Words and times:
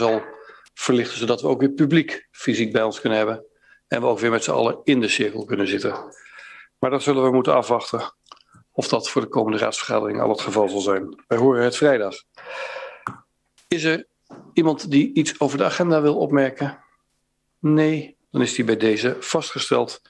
zal 0.00 0.22
verlichten, 0.74 1.18
zodat 1.18 1.40
we 1.40 1.48
ook 1.48 1.60
weer 1.60 1.72
publiek 1.72 2.28
fysiek 2.30 2.72
bij 2.72 2.82
ons 2.82 3.00
kunnen 3.00 3.18
hebben. 3.18 3.44
En 3.88 4.00
we 4.00 4.06
ook 4.06 4.18
weer 4.18 4.30
met 4.30 4.44
z'n 4.44 4.50
allen 4.50 4.80
in 4.84 5.00
de 5.00 5.08
cirkel 5.08 5.44
kunnen 5.44 5.68
zitten. 5.68 5.94
Maar 6.78 6.90
dat 6.90 7.02
zullen 7.02 7.22
we 7.22 7.32
moeten 7.32 7.54
afwachten. 7.54 8.12
Of 8.72 8.88
dat 8.88 9.10
voor 9.10 9.22
de 9.22 9.28
komende 9.28 9.58
raadsvergadering 9.58 10.20
al 10.20 10.28
het 10.28 10.40
geval 10.40 10.68
zal 10.68 10.80
zijn. 10.80 11.22
Wij 11.26 11.38
horen 11.38 11.64
het 11.64 11.76
vrijdag. 11.76 12.14
Is 13.68 13.84
er 13.84 14.06
iemand 14.52 14.90
die 14.90 15.14
iets 15.14 15.40
over 15.40 15.58
de 15.58 15.64
agenda 15.64 16.02
wil 16.02 16.16
opmerken? 16.16 16.84
Nee, 17.58 18.16
dan 18.30 18.42
is 18.42 18.54
die 18.54 18.64
bij 18.64 18.76
deze 18.76 19.16
vastgesteld. 19.20 20.02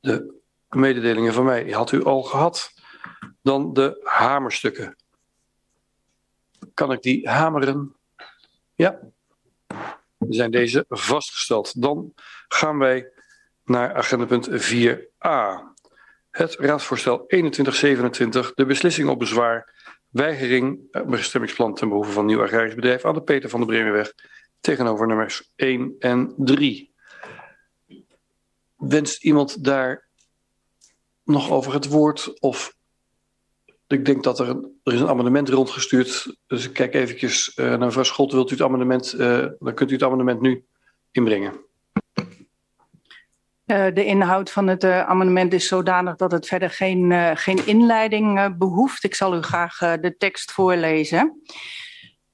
De 0.00 0.40
mededelingen 0.68 1.32
van 1.32 1.44
mij 1.44 1.70
had 1.70 1.92
u 1.92 2.04
al 2.04 2.22
gehad. 2.22 2.72
Dan 3.42 3.72
de 3.72 4.00
hamerstukken. 4.02 4.96
Kan 6.74 6.92
ik 6.92 7.02
die 7.02 7.28
hameren? 7.28 7.96
Ja. 8.82 9.00
Zijn 10.28 10.50
deze 10.50 10.84
vastgesteld. 10.88 11.82
Dan 11.82 12.12
gaan 12.48 12.78
wij 12.78 13.10
naar 13.64 13.94
agendapunt 13.94 14.48
4a. 14.48 15.70
Het 16.30 16.54
raadsvoorstel 16.54 17.26
2127, 17.26 18.54
de 18.54 18.64
beslissing 18.64 19.08
op 19.08 19.18
bezwaar, 19.18 19.74
weigering 20.08 20.80
bestemmingsplan 21.06 21.74
ten 21.74 21.88
behoeve 21.88 22.10
van 22.10 22.26
nieuw 22.26 22.42
agrarisch 22.42 22.74
bedrijf 22.74 23.04
aan 23.04 23.14
de 23.14 23.22
Peter 23.22 23.48
van 23.48 23.60
de 23.60 23.66
Bremenweg 23.66 24.12
tegenover 24.60 25.06
nummers 25.06 25.52
1 25.56 25.96
en 25.98 26.34
3. 26.36 26.94
Wenst 28.76 29.24
iemand 29.24 29.64
daar 29.64 30.08
nog 31.24 31.50
over 31.50 31.72
het 31.72 31.88
woord 31.88 32.40
of 32.40 32.74
ik 33.92 34.04
denk 34.04 34.22
dat 34.22 34.38
er, 34.38 34.48
er 34.82 34.92
is 34.92 35.00
een 35.00 35.08
amendement 35.08 35.48
rondgestuurd. 35.48 36.36
Dus 36.46 36.64
ik 36.64 36.72
kijk 36.72 36.94
eventjes 36.94 37.52
uh, 37.56 37.66
naar 37.66 37.78
mevrouw 37.78 38.02
Scholt. 38.02 38.32
Wilt 38.32 38.50
u 38.50 38.54
het 38.54 38.64
amendement, 38.64 39.14
uh, 39.14 39.46
dan 39.58 39.74
kunt 39.74 39.90
u 39.90 39.92
het 39.92 40.02
amendement 40.02 40.40
nu 40.40 40.64
inbrengen. 41.10 41.52
Uh, 43.66 43.86
de 43.94 44.04
inhoud 44.04 44.50
van 44.50 44.66
het 44.66 44.84
amendement 44.84 45.52
is 45.52 45.68
zodanig 45.68 46.16
dat 46.16 46.32
het 46.32 46.46
verder 46.46 46.70
geen, 46.70 47.36
geen 47.36 47.66
inleiding 47.66 48.56
behoeft. 48.58 49.04
Ik 49.04 49.14
zal 49.14 49.36
u 49.36 49.42
graag 49.42 49.78
de 49.78 50.14
tekst 50.18 50.52
voorlezen. 50.52 51.42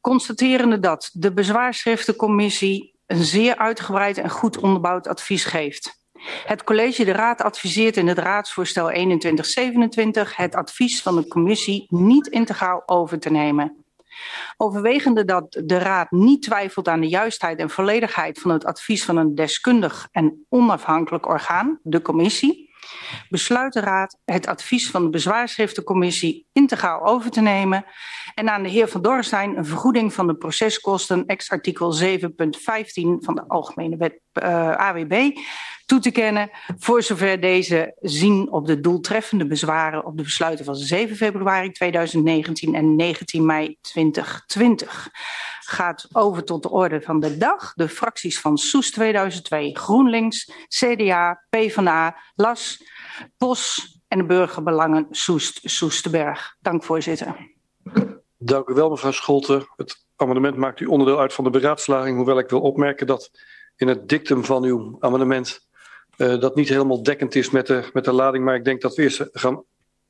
Constaterende 0.00 0.78
dat 0.78 1.10
de 1.12 1.32
bezwaarschriftencommissie 1.32 2.97
een 3.06 3.25
zeer 3.25 3.56
uitgebreid 3.56 4.19
en 4.19 4.30
goed 4.30 4.58
onderbouwd 4.58 5.06
advies 5.06 5.44
geeft. 5.44 5.97
Het 6.44 6.64
college 6.64 7.05
de 7.05 7.12
raad 7.12 7.42
adviseert 7.42 7.97
in 7.97 8.06
het 8.06 8.19
raadsvoorstel 8.19 8.86
2127 8.86 10.36
het 10.36 10.55
advies 10.55 11.02
van 11.02 11.16
de 11.16 11.28
commissie 11.28 11.86
niet 11.88 12.27
integraal 12.27 12.83
over 12.86 13.19
te 13.19 13.30
nemen. 13.30 13.84
Overwegende 14.56 15.25
dat 15.25 15.60
de 15.64 15.78
raad 15.78 16.10
niet 16.10 16.42
twijfelt 16.42 16.88
aan 16.88 17.00
de 17.00 17.08
juistheid 17.08 17.58
en 17.58 17.70
volledigheid 17.70 18.38
van 18.38 18.50
het 18.50 18.64
advies 18.64 19.05
van 19.05 19.16
een 19.16 19.34
deskundig 19.34 20.08
en 20.12 20.47
onafhankelijk 20.48 21.27
orgaan, 21.27 21.78
de 21.83 22.02
commissie, 22.02 22.69
besluit 23.28 23.72
de 23.72 23.80
Raad 23.80 24.19
het 24.25 24.47
advies 24.47 24.91
van 24.91 25.03
de 25.03 25.10
bezwaarschriftencommissie 25.10 26.47
integraal 26.53 27.06
over 27.06 27.30
te 27.30 27.41
nemen 27.41 27.84
en 28.39 28.50
aan 28.50 28.62
de 28.62 28.69
heer 28.69 28.89
Van 28.89 29.03
Dorstein 29.03 29.56
een 29.56 29.67
vergoeding 29.67 30.12
van 30.12 30.27
de 30.27 30.34
proceskosten 30.34 31.27
ex 31.27 31.50
artikel 31.50 32.00
7.15 32.03 32.08
van 33.20 33.34
de 33.34 33.44
Algemene 33.47 33.97
Wet 33.97 34.20
uh, 34.42 34.70
AWB 34.70 35.31
toe 35.86 36.00
te 36.00 36.11
kennen, 36.11 36.50
voor 36.78 37.03
zover 37.03 37.41
deze 37.41 37.97
zien 38.00 38.50
op 38.50 38.66
de 38.66 38.81
doeltreffende 38.81 39.47
bezwaren 39.47 40.05
op 40.05 40.16
de 40.16 40.22
besluiten 40.22 40.64
van 40.64 40.75
7 40.75 41.16
februari 41.16 41.70
2019 41.70 42.75
en 42.75 42.97
19 42.97 43.47
mei 43.47 43.77
2020. 43.81 45.09
Gaat 45.61 46.09
over 46.12 46.44
tot 46.44 46.62
de 46.62 46.70
orde 46.70 47.00
van 47.00 47.20
de 47.20 47.36
dag. 47.36 47.72
De 47.75 47.89
fracties 47.89 48.41
van 48.41 48.59
Soes 48.59 48.91
2002, 48.91 49.77
GroenLinks, 49.77 50.50
CDA, 50.69 51.44
PvdA, 51.50 52.16
LAS, 52.34 52.84
POS 53.36 53.97
en 54.09 54.19
de 54.19 54.27
burgerbelangen 54.27 55.06
Soest, 55.10 55.60
Soesterberg. 55.62 56.56
Dank 56.60 56.84
voorzitter. 56.84 57.56
Dank 58.41 58.69
u 58.69 58.75
wel 58.75 58.91
mevrouw 58.91 59.10
Scholten. 59.10 59.69
Het 59.76 60.06
amendement 60.16 60.56
maakt 60.56 60.81
u 60.81 60.87
onderdeel 60.87 61.21
uit 61.21 61.32
van 61.32 61.44
de 61.44 61.50
beraadslaging, 61.50 62.16
hoewel 62.16 62.38
ik 62.38 62.50
wil 62.50 62.60
opmerken 62.60 63.06
dat 63.06 63.31
in 63.76 63.88
het 63.88 64.09
dictum 64.09 64.44
van 64.44 64.65
uw 64.65 64.97
amendement 64.99 65.69
uh, 66.16 66.41
dat 66.41 66.54
niet 66.54 66.69
helemaal 66.69 67.03
dekkend 67.03 67.34
is 67.34 67.50
met 67.50 67.66
de, 67.66 67.91
met 67.93 68.04
de 68.04 68.12
lading. 68.12 68.44
Maar 68.44 68.54
ik 68.54 68.65
denk 68.65 68.81
dat 68.81 68.94
we 68.94 69.03
eerst 69.03 69.28
gaan 69.32 69.65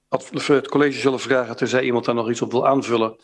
het 0.09 0.69
college 0.69 0.99
zullen 0.99 1.21
vragen, 1.21 1.57
tenzij 1.57 1.83
iemand 1.83 2.05
daar 2.05 2.15
nog 2.15 2.31
iets 2.31 2.43
op 2.43 2.51
wil 2.51 2.67
aanvullen, 2.67 3.17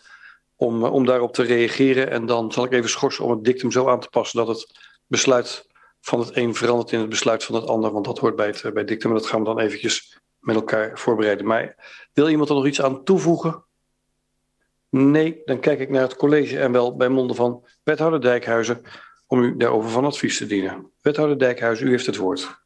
om, 0.57 0.85
uh, 0.85 0.93
om 0.93 1.07
daarop 1.07 1.33
te 1.33 1.43
reageren. 1.43 2.11
En 2.11 2.27
dan 2.27 2.53
zal 2.53 2.65
ik 2.65 2.73
even 2.73 2.91
schorsen 2.91 3.25
om 3.25 3.31
het 3.31 3.45
dictum 3.45 3.71
zo 3.71 3.89
aan 3.89 4.01
te 4.01 4.09
passen 4.09 4.47
dat 4.47 4.49
het 4.49 4.79
besluit 5.07 5.67
van 6.01 6.19
het 6.19 6.37
een 6.37 6.55
verandert 6.55 6.93
in 6.93 7.01
het 7.01 7.09
besluit 7.09 7.45
van 7.45 7.55
het 7.55 7.67
ander. 7.67 7.93
Want 7.93 8.05
dat 8.05 8.19
hoort 8.19 8.37
bij 8.37 8.47
het, 8.47 8.63
uh, 8.63 8.73
bij 8.73 8.85
dictum. 8.85 9.11
En 9.11 9.17
dat 9.17 9.27
gaan 9.27 9.39
we 9.39 9.47
dan 9.47 9.59
eventjes 9.59 10.21
met 10.39 10.57
elkaar 10.57 10.99
voorbereiden. 10.99 11.47
Maar 11.47 11.77
wil 12.13 12.29
iemand 12.29 12.49
er 12.49 12.55
nog 12.55 12.67
iets 12.67 12.83
aan 12.83 13.05
toevoegen? 13.05 13.64
Nee, 14.97 15.43
dan 15.45 15.61
kijk 15.61 15.81
ik 15.81 15.91
naar 15.91 16.03
het 16.03 16.17
college 16.17 16.59
en 16.59 16.73
wel 16.73 16.97
bij 16.97 17.09
monden 17.09 17.37
van 17.37 17.67
wethouder 17.83 18.21
Dijkhuizen 18.21 18.81
om 19.27 19.43
u 19.43 19.57
daarover 19.57 19.91
van 19.91 20.05
advies 20.05 20.39
te 20.39 20.47
dienen. 20.47 20.91
Wethouder 21.01 21.39
Dijkhuizen, 21.39 21.87
u 21.87 21.91
heeft 21.91 22.07
het 22.07 22.17
woord. 22.17 22.65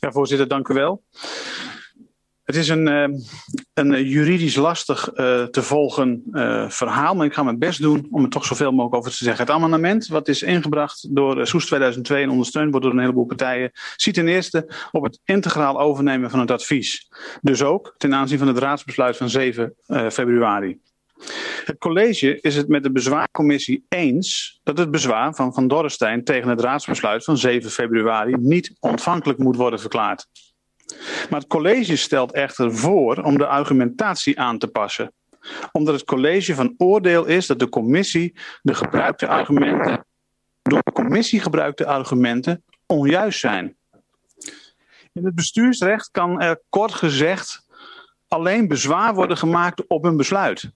Ja, 0.00 0.12
voorzitter, 0.12 0.48
dank 0.48 0.68
u 0.68 0.74
wel. 0.74 1.04
Het 2.44 2.56
is 2.56 2.68
een, 2.68 2.86
uh, 2.86 3.18
een 3.74 4.04
juridisch 4.04 4.56
lastig 4.56 5.08
uh, 5.14 5.42
te 5.42 5.62
volgen 5.62 6.22
uh, 6.32 6.68
verhaal, 6.68 7.14
maar 7.14 7.26
ik 7.26 7.34
ga 7.34 7.42
mijn 7.42 7.58
best 7.58 7.80
doen 7.80 8.06
om 8.10 8.22
er 8.22 8.30
toch 8.30 8.44
zoveel 8.44 8.70
mogelijk 8.70 8.94
over 8.94 9.10
te 9.10 9.24
zeggen. 9.24 9.44
Het 9.44 9.54
amendement, 9.54 10.06
wat 10.06 10.28
is 10.28 10.42
ingebracht 10.42 11.14
door 11.14 11.46
Soes 11.46 11.66
2002 11.66 12.22
en 12.22 12.30
ondersteund 12.30 12.70
wordt 12.70 12.84
door 12.84 12.94
een 12.94 13.00
heleboel 13.00 13.24
partijen, 13.24 13.70
ziet 13.96 14.14
ten 14.14 14.28
eerste 14.28 14.74
op 14.92 15.02
het 15.02 15.20
integraal 15.24 15.80
overnemen 15.80 16.30
van 16.30 16.40
het 16.40 16.50
advies. 16.50 17.08
Dus 17.40 17.62
ook 17.62 17.94
ten 17.96 18.14
aanzien 18.14 18.38
van 18.38 18.48
het 18.48 18.58
raadsbesluit 18.58 19.16
van 19.16 19.30
7 19.30 19.74
februari. 19.86 20.78
Het 21.64 21.78
college 21.78 22.40
is 22.40 22.56
het 22.56 22.68
met 22.68 22.82
de 22.82 22.92
bezwaarcommissie 22.92 23.84
eens 23.88 24.60
dat 24.62 24.78
het 24.78 24.90
bezwaar 24.90 25.34
van 25.34 25.54
Van 25.54 25.68
Dorrestein 25.68 26.24
tegen 26.24 26.48
het 26.48 26.60
raadsbesluit 26.60 27.24
van 27.24 27.38
7 27.38 27.70
februari 27.70 28.34
niet 28.38 28.76
ontvankelijk 28.80 29.38
moet 29.38 29.56
worden 29.56 29.80
verklaard. 29.80 30.26
Maar 31.30 31.40
het 31.40 31.48
college 31.48 31.96
stelt 31.96 32.32
echter 32.32 32.76
voor 32.76 33.16
om 33.16 33.38
de 33.38 33.46
argumentatie 33.46 34.40
aan 34.40 34.58
te 34.58 34.68
passen. 34.68 35.12
Omdat 35.72 35.94
het 35.94 36.04
college 36.04 36.54
van 36.54 36.74
oordeel 36.78 37.24
is 37.24 37.46
dat 37.46 37.58
de 37.58 37.68
commissie 37.68 38.34
de 38.62 38.74
gebruikte 38.74 39.26
argumenten, 39.26 40.04
door 40.62 40.82
de 40.84 40.92
commissie 40.92 41.40
gebruikte 41.40 41.86
argumenten 41.86 42.64
onjuist 42.86 43.40
zijn. 43.40 43.76
In 45.12 45.24
het 45.24 45.34
bestuursrecht 45.34 46.08
kan 46.10 46.40
er 46.40 46.60
kort 46.68 46.92
gezegd 46.92 47.66
alleen 48.28 48.68
bezwaar 48.68 49.14
worden 49.14 49.36
gemaakt 49.36 49.86
op 49.86 50.04
een 50.04 50.16
besluit. 50.16 50.70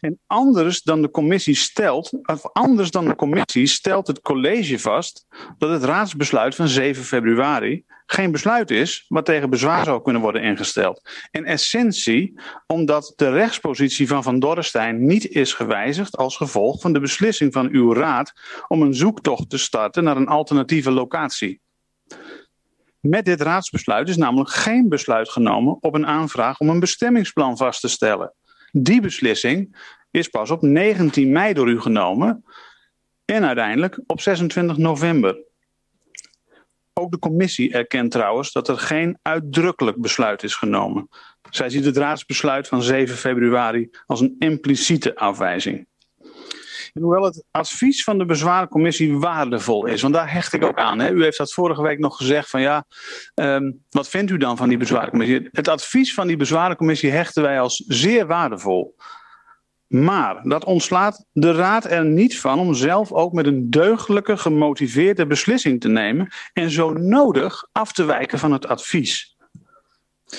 En 0.00 0.18
anders 0.26 0.82
dan 0.82 1.02
de 1.02 1.10
commissie 1.10 1.54
stelt, 1.54 2.12
of 2.22 2.52
anders 2.52 2.90
dan 2.90 3.04
de 3.04 3.14
commissie 3.14 3.66
stelt 3.66 4.06
het 4.06 4.20
college 4.20 4.78
vast 4.78 5.26
dat 5.58 5.70
het 5.70 5.84
raadsbesluit 5.84 6.54
van 6.54 6.68
7 6.68 7.04
februari 7.04 7.84
geen 8.12 8.30
besluit 8.30 8.70
is 8.70 9.04
wat 9.08 9.24
tegen 9.24 9.50
bezwaar 9.50 9.84
zou 9.84 10.02
kunnen 10.02 10.22
worden 10.22 10.42
ingesteld. 10.42 11.08
In 11.30 11.44
essentie 11.44 12.40
omdat 12.66 13.12
de 13.16 13.30
rechtspositie 13.30 14.08
van 14.08 14.22
Van 14.22 14.38
Dorrestein 14.38 15.06
niet 15.06 15.28
is 15.28 15.52
gewijzigd 15.52 16.16
als 16.16 16.36
gevolg 16.36 16.80
van 16.80 16.92
de 16.92 17.00
beslissing 17.00 17.52
van 17.52 17.68
uw 17.70 17.94
raad 17.94 18.32
om 18.68 18.82
een 18.82 18.94
zoektocht 18.94 19.50
te 19.50 19.58
starten 19.58 20.04
naar 20.04 20.16
een 20.16 20.26
alternatieve 20.26 20.90
locatie. 20.90 21.60
Met 23.00 23.24
dit 23.24 23.40
raadsbesluit 23.40 24.08
is 24.08 24.16
namelijk 24.16 24.50
geen 24.50 24.88
besluit 24.88 25.28
genomen 25.28 25.76
op 25.80 25.94
een 25.94 26.06
aanvraag 26.06 26.58
om 26.58 26.68
een 26.68 26.80
bestemmingsplan 26.80 27.56
vast 27.56 27.80
te 27.80 27.88
stellen. 27.88 28.34
Die 28.72 29.00
beslissing 29.00 29.76
is 30.10 30.28
pas 30.28 30.50
op 30.50 30.62
19 30.62 31.32
mei 31.32 31.52
door 31.52 31.68
u 31.68 31.80
genomen 31.80 32.44
en 33.24 33.44
uiteindelijk 33.44 34.00
op 34.06 34.20
26 34.20 34.76
november. 34.76 35.48
Ook 36.92 37.10
de 37.10 37.18
commissie 37.18 37.72
erkent 37.72 38.10
trouwens 38.10 38.52
dat 38.52 38.68
er 38.68 38.78
geen 38.78 39.18
uitdrukkelijk 39.22 40.00
besluit 40.00 40.42
is 40.42 40.54
genomen. 40.54 41.08
Zij 41.50 41.70
ziet 41.70 41.84
het 41.84 41.96
raadsbesluit 41.96 42.68
van 42.68 42.82
7 42.82 43.16
februari 43.16 43.90
als 44.06 44.20
een 44.20 44.36
impliciete 44.38 45.16
afwijzing. 45.16 45.88
En 46.94 47.02
hoewel 47.02 47.24
het 47.24 47.44
advies 47.50 48.04
van 48.04 48.18
de 48.18 48.24
bezwarencommissie 48.24 49.18
waardevol 49.18 49.86
is, 49.86 50.02
want 50.02 50.14
daar 50.14 50.32
hecht 50.32 50.52
ik 50.52 50.64
ook 50.64 50.78
aan. 50.78 50.98
Hè. 50.98 51.10
U 51.10 51.22
heeft 51.22 51.38
dat 51.38 51.52
vorige 51.52 51.82
week 51.82 51.98
nog 51.98 52.16
gezegd 52.16 52.50
van 52.50 52.60
ja, 52.60 52.84
um, 53.34 53.84
wat 53.90 54.08
vindt 54.08 54.30
u 54.30 54.36
dan 54.36 54.56
van 54.56 54.68
die 54.68 54.78
bezwarencommissie? 54.78 55.48
Het 55.52 55.68
advies 55.68 56.14
van 56.14 56.26
die 56.26 56.36
bezwarencommissie 56.36 57.10
hechten 57.10 57.42
wij 57.42 57.60
als 57.60 57.84
zeer 57.86 58.26
waardevol. 58.26 58.94
Maar 59.90 60.42
dat 60.42 60.64
ontslaat 60.64 61.24
de 61.32 61.52
raad 61.52 61.84
er 61.84 62.04
niet 62.04 62.40
van 62.40 62.58
om 62.58 62.74
zelf 62.74 63.12
ook 63.12 63.32
met 63.32 63.46
een 63.46 63.70
deugdelijke, 63.70 64.36
gemotiveerde 64.36 65.26
beslissing 65.26 65.80
te 65.80 65.88
nemen 65.88 66.32
en 66.52 66.70
zo 66.70 66.92
nodig 66.92 67.68
af 67.72 67.92
te 67.92 68.04
wijken 68.04 68.38
van 68.38 68.52
het 68.52 68.66
advies. 68.66 69.36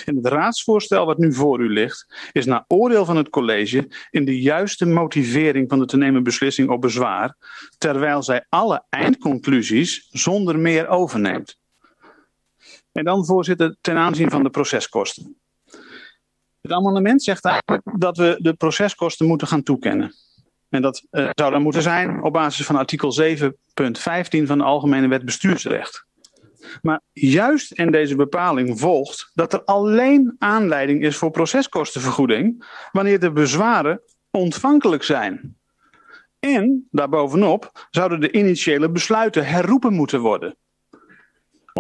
En 0.06 0.15
het 0.15 0.25
raadsvoorstel 0.25 1.06
wat 1.06 1.18
nu 1.18 1.33
voor 1.33 1.59
u 1.59 1.69
ligt, 1.69 2.30
is 2.31 2.45
naar 2.45 2.65
oordeel 2.68 3.06
van 3.06 3.18
het 3.18 3.30
college 3.30 3.88
in 4.09 4.25
de 4.25 4.42
juiste 4.42 4.86
motivering 4.86 5.69
van 5.69 5.80
de 5.80 5.86
te 5.86 5.98
nemen 5.98 6.24
beslissing 6.24 6.69
op 6.69 6.81
bezwaar, 6.81 7.36
terwijl 7.77 8.24
zij 8.24 8.45
alle 8.50 8.83
eindconclusies 8.89 10.07
zonder 10.09 10.59
meer 10.59 10.88
overneemt. 10.88 11.59
En 12.92 13.03
dan, 13.03 13.25
voorzitter, 13.25 13.75
ten 13.81 13.98
aanzien 13.98 14.30
van 14.30 14.44
de 14.44 14.50
proceskosten. 14.50 15.40
Het 16.61 16.71
amendement 16.71 17.23
zegt 17.23 17.45
eigenlijk 17.45 17.81
dat 17.97 18.17
we 18.17 18.37
de 18.41 18.53
proceskosten 18.53 19.27
moeten 19.27 19.47
gaan 19.47 19.63
toekennen. 19.63 20.13
En 20.69 20.81
dat 20.81 21.07
uh, 21.11 21.29
zou 21.33 21.51
dan 21.51 21.61
moeten 21.61 21.81
zijn 21.81 22.23
op 22.23 22.33
basis 22.33 22.65
van 22.65 22.75
artikel 22.75 23.21
7.15 23.21 23.49
van 24.43 24.57
de 24.57 24.63
Algemene 24.63 25.07
Wet 25.07 25.25
Bestuursrecht. 25.25 26.05
Maar 26.81 27.01
juist 27.11 27.71
in 27.71 27.91
deze 27.91 28.15
bepaling 28.15 28.79
volgt 28.79 29.31
dat 29.33 29.53
er 29.53 29.63
alleen 29.63 30.35
aanleiding 30.39 31.03
is 31.03 31.17
voor 31.17 31.31
proceskostenvergoeding 31.31 32.65
wanneer 32.91 33.19
de 33.19 33.31
bezwaren 33.31 34.01
ontvankelijk 34.31 35.03
zijn. 35.03 35.57
En 36.39 36.87
daarbovenop 36.91 37.87
zouden 37.89 38.19
de 38.19 38.31
initiële 38.31 38.89
besluiten 38.89 39.45
herroepen 39.45 39.93
moeten 39.93 40.19
worden. 40.19 40.55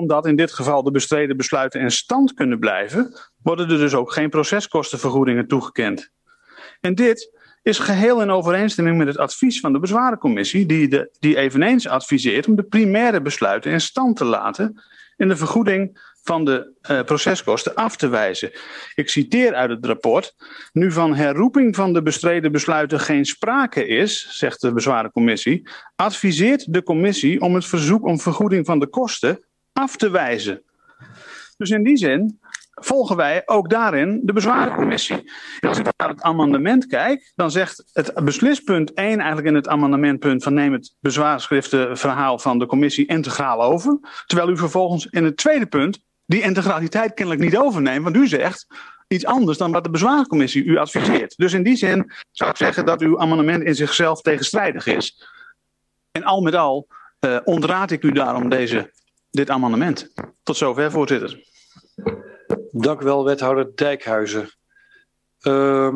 Omdat 0.01 0.25
in 0.25 0.35
dit 0.35 0.51
geval 0.51 0.83
de 0.83 0.91
bestreden 0.91 1.37
besluiten 1.37 1.81
in 1.81 1.91
stand 1.91 2.33
kunnen 2.33 2.59
blijven, 2.59 3.13
worden 3.43 3.69
er 3.69 3.77
dus 3.77 3.93
ook 3.93 4.11
geen 4.11 4.29
proceskostenvergoedingen 4.29 5.47
toegekend. 5.47 6.09
En 6.79 6.95
dit 6.95 7.39
is 7.61 7.79
geheel 7.79 8.21
in 8.21 8.29
overeenstemming 8.31 8.97
met 8.97 9.07
het 9.07 9.17
advies 9.17 9.59
van 9.59 9.73
de 9.73 9.79
bezwarencommissie, 9.79 10.65
die, 10.65 10.87
de, 10.87 11.15
die 11.19 11.37
eveneens 11.37 11.87
adviseert 11.87 12.47
om 12.47 12.55
de 12.55 12.63
primaire 12.63 13.21
besluiten 13.21 13.71
in 13.71 13.81
stand 13.81 14.17
te 14.17 14.25
laten 14.25 14.81
en 15.17 15.27
de 15.27 15.35
vergoeding 15.35 15.99
van 16.23 16.45
de 16.45 16.73
uh, 16.91 17.01
proceskosten 17.03 17.75
af 17.75 17.95
te 17.95 18.07
wijzen. 18.07 18.51
Ik 18.95 19.09
citeer 19.09 19.53
uit 19.53 19.69
het 19.69 19.85
rapport. 19.85 20.35
Nu 20.71 20.91
van 20.91 21.15
herroeping 21.15 21.75
van 21.75 21.93
de 21.93 22.01
bestreden 22.01 22.51
besluiten 22.51 22.99
geen 22.99 23.25
sprake 23.25 23.87
is, 23.87 24.37
zegt 24.37 24.61
de 24.61 24.73
bezwarencommissie, 24.73 25.69
adviseert 25.95 26.73
de 26.73 26.83
commissie 26.83 27.41
om 27.41 27.55
het 27.55 27.65
verzoek 27.65 28.05
om 28.05 28.19
vergoeding 28.19 28.65
van 28.65 28.79
de 28.79 28.87
kosten 28.87 29.49
af 29.73 29.95
te 29.95 30.09
wijzen. 30.09 30.61
Dus 31.57 31.69
in 31.69 31.83
die 31.83 31.97
zin 31.97 32.39
volgen 32.73 33.15
wij 33.15 33.41
ook 33.45 33.69
daarin 33.69 34.19
de 34.23 34.33
bezwarencommissie. 34.33 35.31
En 35.59 35.69
als 35.69 35.77
ik 35.77 35.85
naar 35.97 36.09
het 36.09 36.21
amendement 36.21 36.85
kijk, 36.85 37.31
dan 37.35 37.51
zegt 37.51 37.83
het 37.93 38.23
beslispunt 38.23 38.93
1 38.93 39.17
eigenlijk 39.19 39.47
in 39.47 39.55
het 39.55 39.67
amendementpunt 39.67 40.43
van 40.43 40.53
neem 40.53 40.73
het 40.73 40.95
bezwaarschriftenverhaal 40.99 42.39
van 42.39 42.59
de 42.59 42.65
commissie 42.65 43.07
integraal 43.07 43.61
over. 43.61 43.99
Terwijl 44.25 44.49
u 44.49 44.57
vervolgens 44.57 45.05
in 45.05 45.23
het 45.23 45.37
tweede 45.37 45.65
punt 45.65 45.99
die 46.25 46.41
integraliteit 46.41 47.13
kennelijk 47.13 47.43
niet 47.43 47.57
overneemt, 47.57 48.03
want 48.03 48.15
u 48.15 48.27
zegt 48.27 48.67
iets 49.07 49.25
anders 49.25 49.57
dan 49.57 49.71
wat 49.71 49.83
de 49.83 49.89
bezwaarcommissie 49.89 50.63
u 50.63 50.77
adviseert. 50.77 51.37
Dus 51.37 51.53
in 51.53 51.63
die 51.63 51.75
zin 51.75 52.11
zou 52.31 52.49
ik 52.49 52.57
zeggen 52.57 52.85
dat 52.85 53.01
uw 53.01 53.19
amendement 53.19 53.63
in 53.63 53.75
zichzelf 53.75 54.21
tegenstrijdig 54.21 54.85
is. 54.85 55.27
En 56.11 56.23
al 56.23 56.41
met 56.41 56.55
al 56.55 56.87
uh, 57.25 57.37
ontraad 57.43 57.91
ik 57.91 58.03
u 58.03 58.11
daarom 58.11 58.49
deze, 58.49 58.91
dit 59.31 59.49
amendement. 59.49 60.11
Tot 60.43 60.57
zover, 60.57 60.91
voorzitter. 60.91 61.43
Dank 62.71 63.01
u 63.01 63.05
wel, 63.05 63.25
wethouder 63.25 63.75
Dijkhuizen. 63.75 64.49
Uh, 65.41 65.95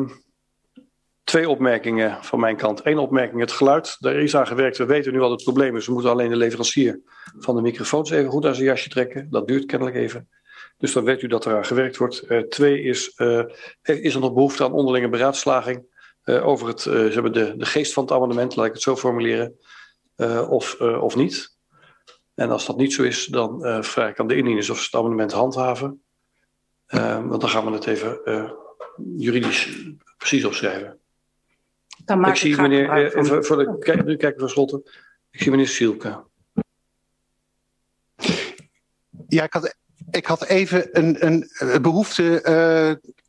twee 1.24 1.48
opmerkingen 1.48 2.24
van 2.24 2.40
mijn 2.40 2.56
kant. 2.56 2.86
Eén 2.86 2.98
opmerking, 2.98 3.40
het 3.40 3.52
geluid. 3.52 3.96
Daar 3.98 4.14
is 4.14 4.36
aan 4.36 4.46
gewerkt. 4.46 4.76
We 4.76 4.84
weten 4.84 5.12
nu 5.12 5.18
wat 5.18 5.30
het 5.30 5.42
probleem 5.42 5.76
is. 5.76 5.86
We 5.86 5.92
moeten 5.92 6.10
alleen 6.10 6.28
de 6.28 6.36
leverancier 6.36 7.00
van 7.38 7.54
de 7.56 7.62
microfoons 7.62 8.10
even 8.10 8.30
goed 8.30 8.46
aan 8.46 8.54
zijn 8.54 8.66
jasje 8.66 8.88
trekken. 8.88 9.30
Dat 9.30 9.46
duurt 9.46 9.66
kennelijk 9.66 9.96
even. 9.96 10.28
Dus 10.78 10.92
dan 10.92 11.04
weet 11.04 11.22
u 11.22 11.26
dat 11.26 11.44
er 11.44 11.56
aan 11.56 11.64
gewerkt 11.64 11.96
wordt. 11.96 12.30
Uh, 12.30 12.38
twee 12.38 12.82
is, 12.82 13.12
uh, 13.16 13.44
is 13.82 14.14
er 14.14 14.20
nog 14.20 14.32
behoefte 14.32 14.64
aan 14.64 14.72
onderlinge 14.72 15.08
beraadslaging 15.08 15.84
uh, 16.24 16.46
over 16.46 16.68
het, 16.68 16.80
ze 16.80 17.10
hebben 17.12 17.32
de, 17.32 17.56
de 17.56 17.66
geest 17.66 17.92
van 17.92 18.02
het 18.02 18.12
amendement, 18.12 18.56
laat 18.56 18.66
ik 18.66 18.72
het 18.72 18.82
zo 18.82 18.96
formuleren, 18.96 19.58
of, 20.48 20.80
of 20.80 21.16
niet. 21.16 21.55
En 22.36 22.50
als 22.50 22.66
dat 22.66 22.76
niet 22.76 22.92
zo 22.92 23.02
is, 23.02 23.26
dan 23.26 23.84
vraag 23.84 24.10
ik 24.10 24.20
aan 24.20 24.26
de 24.26 24.36
indieners 24.36 24.70
of 24.70 24.78
ze 24.78 24.84
het 24.84 24.94
amendement 24.94 25.32
handhaven. 25.32 26.00
Uh, 26.88 27.26
want 27.26 27.40
dan 27.40 27.50
gaan 27.50 27.64
we 27.64 27.70
het 27.70 27.86
even 27.86 28.20
uh, 28.24 28.50
juridisch 29.16 29.68
precies 30.16 30.44
opschrijven. 30.44 30.98
Dan 32.04 32.20
maak 32.20 32.30
ik 32.30 32.36
zie 32.36 32.60
meneer, 32.60 32.98
uh, 32.98 33.14
even 33.14 33.44
voor 33.44 33.56
de, 33.56 33.78
kijk, 33.78 34.04
nu 34.04 34.16
kijken 34.16 34.42
we 34.42 34.48
Slotten. 34.48 34.82
Ik 35.30 35.42
zie 35.42 35.50
meneer 35.50 35.68
Sielke. 35.68 36.24
Ja, 39.28 39.44
ik 39.44 39.52
had, 39.52 39.76
ik 40.10 40.26
had 40.26 40.44
even 40.44 40.88
een, 40.92 41.26
een 41.26 41.82
behoefte 41.82 42.44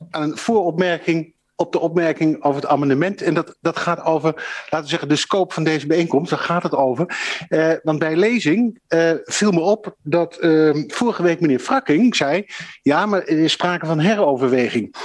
aan 0.10 0.22
een 0.22 0.38
vooropmerking 0.38 1.36
op 1.60 1.72
de 1.72 1.80
opmerking 1.80 2.44
over 2.44 2.62
het 2.62 2.70
amendement. 2.70 3.22
En 3.22 3.34
dat, 3.34 3.58
dat 3.62 3.78
gaat 3.78 4.04
over, 4.04 4.34
laten 4.64 4.82
we 4.82 4.88
zeggen, 4.88 5.08
de 5.08 5.16
scope 5.16 5.54
van 5.54 5.64
deze 5.64 5.88
bijeenkomst. 5.88 6.30
Daar 6.30 6.40
gaat 6.40 6.64
het 6.64 6.76
over. 6.76 7.18
Uh, 7.50 7.74
want 7.84 8.00
bij 8.00 8.16
lezing 8.16 8.80
uh, 8.90 9.12
viel 9.24 9.52
me 9.52 9.60
op 9.60 9.96
dat 10.04 10.38
uh, 10.42 10.84
vorige 10.88 11.24
week 11.24 11.40
meneer 11.40 11.60
Frakking 11.60 12.16
zei... 12.16 12.46
ja, 12.82 13.06
maar 13.06 13.22
er 13.22 13.38
is 13.38 13.52
sprake 13.52 13.86
van 13.86 14.00
heroverweging. 14.00 14.96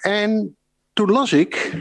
En 0.00 0.56
toen 0.92 1.10
las 1.10 1.32
ik 1.32 1.72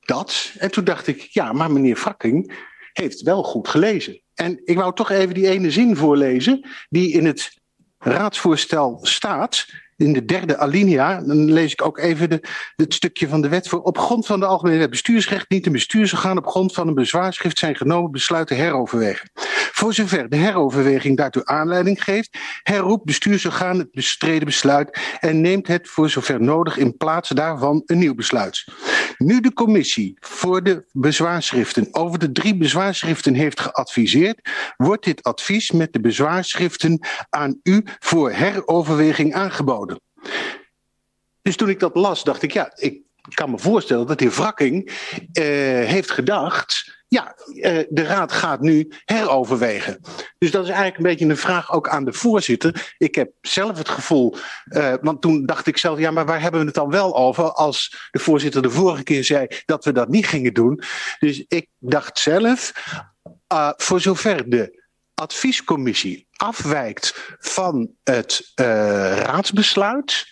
dat 0.00 0.52
en 0.58 0.70
toen 0.70 0.84
dacht 0.84 1.06
ik... 1.06 1.20
ja, 1.20 1.52
maar 1.52 1.72
meneer 1.72 1.96
Frakking 1.96 2.68
heeft 2.92 3.22
wel 3.22 3.42
goed 3.42 3.68
gelezen. 3.68 4.20
En 4.34 4.60
ik 4.64 4.76
wou 4.76 4.94
toch 4.94 5.10
even 5.10 5.34
die 5.34 5.48
ene 5.48 5.70
zin 5.70 5.96
voorlezen... 5.96 6.68
die 6.88 7.12
in 7.12 7.26
het 7.26 7.60
raadsvoorstel 7.98 8.98
staat 9.02 9.66
in 9.96 10.12
de 10.12 10.24
derde 10.24 10.58
alinea, 10.58 11.20
dan 11.20 11.52
lees 11.52 11.72
ik 11.72 11.82
ook 11.82 11.98
even 11.98 12.30
de, 12.30 12.40
het 12.76 12.94
stukje 12.94 13.28
van 13.28 13.42
de 13.42 13.48
wet 13.48 13.68
voor. 13.68 13.82
Op 13.82 13.98
grond 13.98 14.26
van 14.26 14.40
de 14.40 14.46
Algemene 14.46 14.88
Bestuursrecht 14.88 15.50
niet 15.50 15.66
een 15.66 15.72
bestuursorgaan 15.72 16.38
op 16.38 16.46
grond 16.46 16.72
van 16.72 16.88
een 16.88 16.94
bezwaarschrift 16.94 17.58
zijn 17.58 17.76
genomen 17.76 18.10
besluiten 18.10 18.56
heroverwegen. 18.56 19.30
Voor 19.72 19.94
zover 19.94 20.28
de 20.28 20.36
heroverweging 20.36 21.16
daartoe 21.16 21.46
aanleiding 21.46 22.04
geeft, 22.04 22.38
herroept 22.62 23.04
bestuursorgaan 23.04 23.78
het 23.78 23.90
bestreden 23.90 24.44
besluit 24.44 24.98
en 25.20 25.40
neemt 25.40 25.66
het 25.66 25.88
voor 25.88 26.10
zover 26.10 26.42
nodig 26.42 26.76
in 26.76 26.96
plaats 26.96 27.28
daarvan 27.28 27.82
een 27.86 27.98
nieuw 27.98 28.14
besluit. 28.14 28.64
Nu 29.18 29.40
de 29.40 29.52
commissie 29.52 30.16
voor 30.20 30.62
de 30.62 30.84
bezwaarschriften 30.92 31.88
over 31.90 32.18
de 32.18 32.32
drie 32.32 32.56
bezwaarschriften 32.56 33.34
heeft 33.34 33.60
geadviseerd, 33.60 34.50
wordt 34.76 35.04
dit 35.04 35.22
advies 35.22 35.70
met 35.70 35.92
de 35.92 36.00
bezwaarschriften 36.00 37.06
aan 37.28 37.60
u 37.62 37.82
voor 37.98 38.30
heroverweging 38.30 39.34
aangeboden. 39.34 40.00
Dus 41.42 41.56
toen 41.56 41.68
ik 41.68 41.80
dat 41.80 41.94
las, 41.94 42.24
dacht 42.24 42.42
ik, 42.42 42.52
ja, 42.52 42.72
ik 42.74 43.00
kan 43.34 43.50
me 43.50 43.58
voorstellen 43.58 44.06
dat 44.06 44.20
heer 44.20 44.30
Wrakking 44.30 44.86
uh, 44.88 45.44
heeft 45.86 46.10
gedacht. 46.10 47.00
Ja, 47.08 47.36
uh, 47.48 47.78
de 47.88 48.02
raad 48.02 48.32
gaat 48.32 48.60
nu 48.60 48.92
heroverwegen. 49.04 50.00
Dus 50.38 50.50
dat 50.50 50.62
is 50.62 50.68
eigenlijk 50.68 50.96
een 50.96 51.10
beetje 51.10 51.26
een 51.26 51.36
vraag 51.36 51.72
ook 51.72 51.88
aan 51.88 52.04
de 52.04 52.12
voorzitter. 52.12 52.94
Ik 52.98 53.14
heb 53.14 53.32
zelf 53.40 53.78
het 53.78 53.88
gevoel, 53.88 54.36
uh, 54.68 54.94
want 55.00 55.22
toen 55.22 55.46
dacht 55.46 55.66
ik 55.66 55.78
zelf, 55.78 55.98
ja, 55.98 56.10
maar 56.10 56.26
waar 56.26 56.40
hebben 56.40 56.60
we 56.60 56.66
het 56.66 56.74
dan 56.74 56.90
wel 56.90 57.16
over 57.16 57.52
als 57.52 58.08
de 58.10 58.18
voorzitter 58.18 58.62
de 58.62 58.70
vorige 58.70 59.02
keer 59.02 59.24
zei 59.24 59.46
dat 59.64 59.84
we 59.84 59.92
dat 59.92 60.08
niet 60.08 60.26
gingen 60.26 60.54
doen. 60.54 60.82
Dus 61.18 61.44
ik 61.48 61.68
dacht 61.78 62.18
zelf, 62.18 62.72
voor 63.76 64.00
zover 64.00 64.50
de 64.50 64.82
adviescommissie 65.14 66.26
afwijkt 66.32 67.34
van 67.38 67.90
het 68.02 68.52
raadsbesluit, 69.14 70.26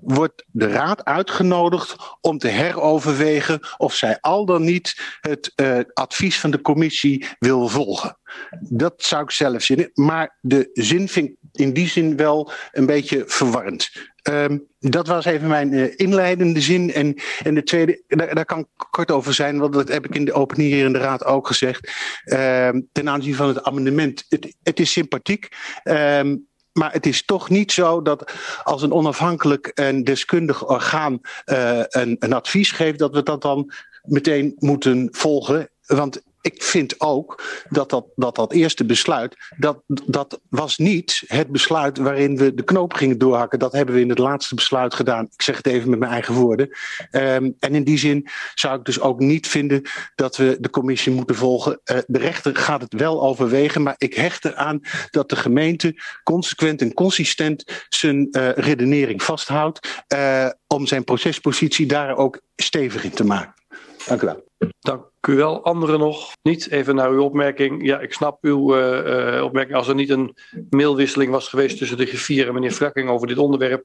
wordt 0.00 0.44
de 0.46 0.66
raad 0.66 1.04
uitgenodigd 1.04 1.96
om 2.20 2.38
te 2.38 2.48
heroverwegen 2.48 3.60
of 3.76 3.94
zij 3.94 4.18
al 4.20 4.44
dan 4.44 4.64
niet 4.64 5.18
het 5.20 5.52
uh, 5.56 5.78
advies 5.92 6.40
van 6.40 6.50
de 6.50 6.60
commissie 6.60 7.26
wil 7.38 7.68
volgen. 7.68 8.18
Dat 8.60 8.94
zou 8.96 9.22
ik 9.22 9.30
zelf 9.30 9.62
zien. 9.62 9.90
Maar 9.94 10.38
de 10.40 10.70
zin 10.72 11.08
vind 11.08 11.28
ik 11.28 11.36
in 11.52 11.72
die 11.72 11.88
zin 11.88 12.16
wel 12.16 12.52
een 12.72 12.86
beetje 12.86 13.24
verwarrend. 13.26 13.90
Um, 14.22 14.66
dat 14.78 15.06
was 15.06 15.24
even 15.24 15.48
mijn 15.48 15.72
uh, 15.72 15.92
inleidende 15.96 16.60
zin. 16.60 16.92
En, 16.92 17.14
en 17.42 17.54
de 17.54 17.62
tweede, 17.62 18.02
daar, 18.06 18.44
kan 18.44 18.58
ik 18.58 18.66
kort 18.90 19.10
over 19.10 19.34
zijn, 19.34 19.58
want 19.58 19.72
dat 19.72 19.88
heb 19.88 20.04
ik 20.04 20.14
in 20.14 20.24
de 20.24 20.32
opening 20.32 20.72
hier 20.72 20.84
in 20.84 20.92
de 20.92 20.98
raad 20.98 21.24
ook 21.24 21.46
gezegd. 21.46 21.92
Um, 22.24 22.88
ten 22.92 23.08
aanzien 23.08 23.34
van 23.34 23.48
het 23.48 23.62
amendement. 23.62 24.24
Het, 24.62 24.80
is 24.80 24.92
sympathiek. 24.92 25.48
Um, 25.84 26.48
maar 26.72 26.92
het 26.92 27.06
is 27.06 27.24
toch 27.24 27.48
niet 27.48 27.72
zo 27.72 28.02
dat 28.02 28.32
als 28.62 28.82
een 28.82 28.92
onafhankelijk 28.92 29.66
en 29.66 30.04
deskundig 30.04 30.68
orgaan 30.68 31.20
uh, 31.46 31.82
een, 31.88 32.16
een 32.18 32.32
advies 32.32 32.70
geeft, 32.70 32.98
dat 32.98 33.14
we 33.14 33.22
dat 33.22 33.42
dan 33.42 33.72
meteen 34.02 34.54
moeten 34.58 35.08
volgen. 35.10 35.70
Want 35.86 36.22
ik 36.40 36.62
vind 36.62 37.00
ook 37.00 37.42
dat 37.68 37.90
dat, 37.90 38.06
dat, 38.14 38.34
dat 38.34 38.52
eerste 38.52 38.84
besluit, 38.84 39.36
dat, 39.56 39.82
dat 39.86 40.40
was 40.48 40.78
niet 40.78 41.22
het 41.26 41.48
besluit 41.48 41.98
waarin 41.98 42.36
we 42.36 42.54
de 42.54 42.62
knoop 42.62 42.94
gingen 42.94 43.18
doorhakken. 43.18 43.58
Dat 43.58 43.72
hebben 43.72 43.94
we 43.94 44.00
in 44.00 44.08
het 44.08 44.18
laatste 44.18 44.54
besluit 44.54 44.94
gedaan. 44.94 45.24
Ik 45.24 45.42
zeg 45.42 45.56
het 45.56 45.66
even 45.66 45.90
met 45.90 45.98
mijn 45.98 46.12
eigen 46.12 46.34
woorden. 46.34 46.68
Um, 47.12 47.56
en 47.58 47.74
in 47.74 47.84
die 47.84 47.98
zin 47.98 48.28
zou 48.54 48.78
ik 48.78 48.84
dus 48.84 49.00
ook 49.00 49.20
niet 49.20 49.48
vinden 49.48 49.82
dat 50.14 50.36
we 50.36 50.56
de 50.60 50.70
commissie 50.70 51.12
moeten 51.12 51.36
volgen. 51.36 51.80
Uh, 51.84 51.98
de 52.06 52.18
rechter 52.18 52.56
gaat 52.56 52.80
het 52.80 52.94
wel 52.94 53.22
overwegen, 53.22 53.82
maar 53.82 53.94
ik 53.98 54.14
hecht 54.14 54.44
eraan 54.44 54.80
dat 55.10 55.28
de 55.28 55.36
gemeente 55.36 56.00
consequent 56.22 56.80
en 56.80 56.94
consistent 56.94 57.84
zijn 57.88 58.28
uh, 58.30 58.50
redenering 58.52 59.22
vasthoudt. 59.22 60.04
Uh, 60.14 60.48
om 60.66 60.86
zijn 60.86 61.04
procespositie 61.04 61.86
daar 61.86 62.16
ook 62.16 62.40
stevig 62.56 63.04
in 63.04 63.10
te 63.10 63.24
maken. 63.24 63.59
Dank 64.06 64.22
u 64.22 64.26
wel. 64.26 64.44
Dank 64.80 65.04
u 65.28 65.34
wel. 65.34 65.64
Anderen 65.64 65.98
nog? 65.98 66.32
Niet? 66.42 66.70
Even 66.70 66.94
naar 66.94 67.10
uw 67.10 67.22
opmerking. 67.22 67.86
Ja, 67.86 68.00
ik 68.00 68.12
snap 68.12 68.44
uw 68.44 68.76
uh, 68.76 69.34
uh, 69.36 69.42
opmerking. 69.42 69.76
Als 69.76 69.88
er 69.88 69.94
niet 69.94 70.10
een 70.10 70.36
mailwisseling 70.70 71.30
was 71.30 71.48
geweest 71.48 71.78
tussen 71.78 71.96
de 71.96 72.06
griffier 72.06 72.48
en 72.48 72.54
meneer 72.54 72.72
Frakking 72.72 73.08
over 73.08 73.26
dit 73.26 73.38
onderwerp, 73.38 73.84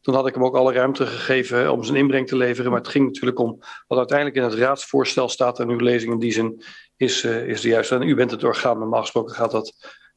dan 0.00 0.14
had 0.14 0.26
ik 0.26 0.34
hem 0.34 0.44
ook 0.44 0.56
alle 0.56 0.72
ruimte 0.72 1.06
gegeven 1.06 1.72
om 1.72 1.84
zijn 1.84 1.96
inbreng 1.96 2.26
te 2.26 2.36
leveren. 2.36 2.70
Maar 2.70 2.80
het 2.80 2.90
ging 2.90 3.04
natuurlijk 3.04 3.38
om 3.38 3.58
wat 3.86 3.98
uiteindelijk 3.98 4.36
in 4.36 4.42
het 4.42 4.54
raadsvoorstel 4.54 5.28
staat 5.28 5.60
en 5.60 5.68
uw 5.68 5.78
lezing 5.78 6.12
in 6.12 6.18
die 6.18 6.32
zin 6.32 6.62
is, 6.96 7.24
is 7.24 7.60
de 7.60 7.68
juiste. 7.68 7.94
En 7.94 8.08
u 8.08 8.14
bent 8.14 8.30
het 8.30 8.44
orgaan, 8.44 8.78
normaal 8.78 9.00
gesproken 9.00 9.34
gaat 9.34 9.50
dat, 9.50 9.72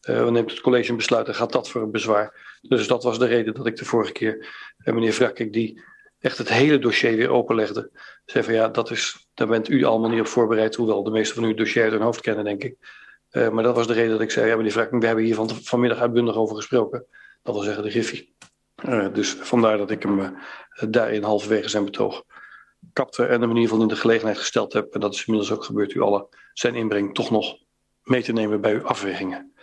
uh, 0.09 0.29
neemt 0.29 0.51
het 0.51 0.61
college 0.61 0.89
een 0.89 0.97
besluit 0.97 1.27
en 1.27 1.35
gaat 1.35 1.51
dat 1.51 1.69
voor 1.69 1.81
een 1.81 1.91
bezwaar. 1.91 2.57
Dus 2.61 2.87
dat 2.87 3.03
was 3.03 3.19
de 3.19 3.25
reden 3.25 3.53
dat 3.53 3.67
ik 3.67 3.75
de 3.75 3.85
vorige 3.85 4.11
keer 4.11 4.47
meneer 4.77 5.13
Frakking 5.13 5.53
die 5.53 5.81
echt 6.27 6.37
het 6.37 6.49
hele 6.49 6.79
dossier 6.79 7.15
weer 7.15 7.29
openlegde. 7.29 7.91
Zei 8.25 8.43
van 8.43 8.53
ja, 8.53 8.67
dat 8.67 8.91
is, 8.91 9.27
daar 9.33 9.47
bent 9.47 9.69
u 9.69 9.83
allemaal 9.83 10.09
niet 10.09 10.19
op 10.19 10.27
voorbereid, 10.27 10.75
hoewel 10.75 11.03
de 11.03 11.11
meeste 11.11 11.33
van 11.33 11.43
uw 11.43 11.53
dossier 11.53 11.83
uit 11.83 11.91
hun 11.91 12.01
hoofd 12.01 12.21
kennen, 12.21 12.43
denk 12.43 12.63
ik. 12.63 12.75
Uh, 13.31 13.49
maar 13.49 13.63
dat 13.63 13.75
was 13.75 13.87
de 13.87 13.93
reden 13.93 14.11
dat 14.11 14.21
ik 14.21 14.31
zei, 14.31 14.47
ja 14.47 14.55
meneer 14.55 14.71
Frakking, 14.71 15.01
we 15.01 15.07
hebben 15.07 15.25
hier 15.25 15.35
van, 15.35 15.49
vanmiddag 15.49 15.99
uitbundig 15.99 16.35
over 16.35 16.55
gesproken. 16.55 17.05
Dat 17.43 17.53
wil 17.55 17.63
zeggen 17.63 17.83
de 17.83 17.89
Griffie. 17.89 18.35
Uh, 18.85 19.13
dus 19.13 19.33
vandaar 19.33 19.77
dat 19.77 19.91
ik 19.91 20.03
hem 20.03 20.19
uh, 20.19 20.29
daarin 20.89 21.23
halverwege 21.23 21.69
zijn 21.69 21.85
betoog 21.85 22.23
kapte 22.93 23.25
en 23.25 23.41
hem 23.41 23.49
in 23.49 23.55
ieder 23.55 23.69
geval 23.69 23.81
in 23.81 23.87
de 23.87 23.95
gelegenheid 23.95 24.37
gesteld 24.37 24.73
heb, 24.73 24.93
en 24.93 24.99
dat 24.99 25.13
is 25.13 25.25
inmiddels 25.25 25.51
ook 25.53 25.63
gebeurd, 25.63 25.93
u 25.93 26.01
alle 26.01 26.27
zijn 26.53 26.75
inbreng 26.75 27.13
toch 27.13 27.31
nog 27.31 27.57
mee 28.03 28.23
te 28.23 28.33
nemen 28.33 28.61
bij 28.61 28.73
uw 28.73 28.83
afwegingen. 28.83 29.53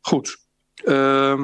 Goed. 0.00 0.36
Uh, 0.84 1.40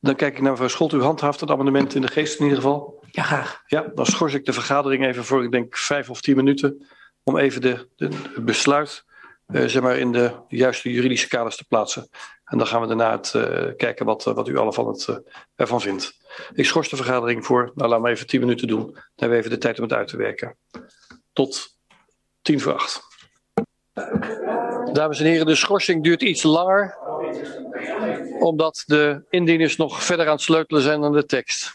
dan 0.00 0.14
kijk 0.14 0.34
ik 0.34 0.40
naar 0.40 0.50
mevrouw 0.50 0.68
Scholt. 0.68 0.92
U 0.92 1.00
handhaaft 1.00 1.40
het 1.40 1.50
amendement 1.50 1.94
in 1.94 2.00
de 2.00 2.08
geest 2.08 2.38
in 2.38 2.44
ieder 2.44 2.58
geval. 2.58 3.04
Ja, 3.10 3.22
graag. 3.22 3.62
Ja, 3.66 3.86
dan 3.94 4.06
schors 4.06 4.34
ik 4.34 4.44
de 4.44 4.52
vergadering 4.52 5.04
even 5.04 5.24
voor, 5.24 5.44
ik 5.44 5.50
denk, 5.50 5.76
vijf 5.76 6.10
of 6.10 6.20
tien 6.20 6.36
minuten. 6.36 6.86
Om 7.22 7.36
even 7.36 7.60
de, 7.60 7.88
de, 7.96 8.08
het 8.34 8.44
besluit 8.44 9.04
uh, 9.48 9.64
zeg 9.66 9.82
maar 9.82 9.98
in 9.98 10.12
de 10.12 10.32
juiste 10.48 10.92
juridische 10.92 11.28
kaders 11.28 11.56
te 11.56 11.64
plaatsen. 11.64 12.08
En 12.44 12.58
dan 12.58 12.66
gaan 12.66 12.80
we 12.80 12.86
daarna 12.86 13.10
het, 13.10 13.32
uh, 13.36 13.76
kijken 13.76 14.06
wat, 14.06 14.26
uh, 14.26 14.34
wat 14.34 14.48
u 14.48 14.56
alle 14.56 14.72
van 14.72 14.86
het, 14.86 15.22
ervan 15.54 15.80
vindt. 15.80 16.16
Ik 16.54 16.64
schors 16.64 16.88
de 16.88 16.96
vergadering 16.96 17.46
voor, 17.46 17.72
nou 17.74 17.88
laten 17.88 18.04
we 18.04 18.10
even 18.10 18.26
tien 18.26 18.40
minuten 18.40 18.68
doen. 18.68 18.84
Dan 18.84 19.02
hebben 19.14 19.38
we 19.38 19.44
even 19.44 19.50
de 19.50 19.58
tijd 19.58 19.76
om 19.76 19.82
het 19.82 19.92
uit 19.92 20.08
te 20.08 20.16
werken. 20.16 20.56
Tot 21.32 21.76
tien 22.42 22.60
voor 22.60 22.74
acht. 22.74 23.06
Dames 24.92 25.20
en 25.20 25.26
heren, 25.26 25.46
de 25.46 25.54
schorsing 25.54 26.04
duurt 26.04 26.22
iets 26.22 26.42
langer. 26.42 26.96
Omdat 28.38 28.82
de 28.86 29.24
indieners 29.30 29.76
nog 29.76 30.02
verder 30.04 30.26
aan 30.26 30.32
het 30.32 30.40
sleutelen 30.40 30.82
zijn 30.82 31.04
aan 31.04 31.12
de 31.12 31.24
tekst. 31.24 31.74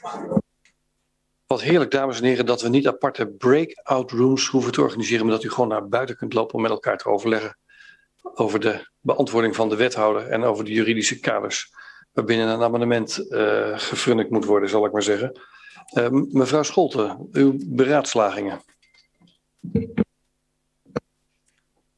Wat 1.48 1.62
heerlijk, 1.62 1.92
dames 1.92 2.20
en 2.20 2.26
heren, 2.26 2.46
dat 2.46 2.62
we 2.62 2.70
niet 2.70 2.88
aparte 2.88 3.28
breakout 3.28 4.12
rooms 4.12 4.48
hoeven 4.48 4.72
te 4.72 4.82
organiseren, 4.82 5.26
maar 5.26 5.36
dat 5.36 5.44
u 5.44 5.50
gewoon 5.50 5.70
naar 5.70 5.88
buiten 5.88 6.18
kunt 6.18 6.34
lopen 6.34 6.56
om 6.56 6.62
met 6.62 6.72
elkaar 6.72 6.98
te 6.98 7.10
overleggen 7.10 7.58
over 8.34 8.60
de 8.60 8.88
beantwoording 9.02 9.56
van 9.56 9.70
de 9.70 9.76
wethouder 9.76 10.28
en 10.28 10.44
over 10.44 10.66
de 10.66 10.72
juridische 10.72 11.20
kaders 11.20 11.72
waarbinnen 12.14 12.48
een 12.48 12.62
amendement 12.62 13.26
uh, 13.30 14.30
moet 14.30 14.46
worden, 14.46 14.70
zal 14.70 14.86
ik 14.86 14.92
maar 14.92 15.04
zeggen. 15.04 15.40
Uh, 15.94 16.08
mevrouw 16.10 16.64
Scholten, 16.64 17.28
uw 17.32 17.56
beraadslagingen. 17.66 18.62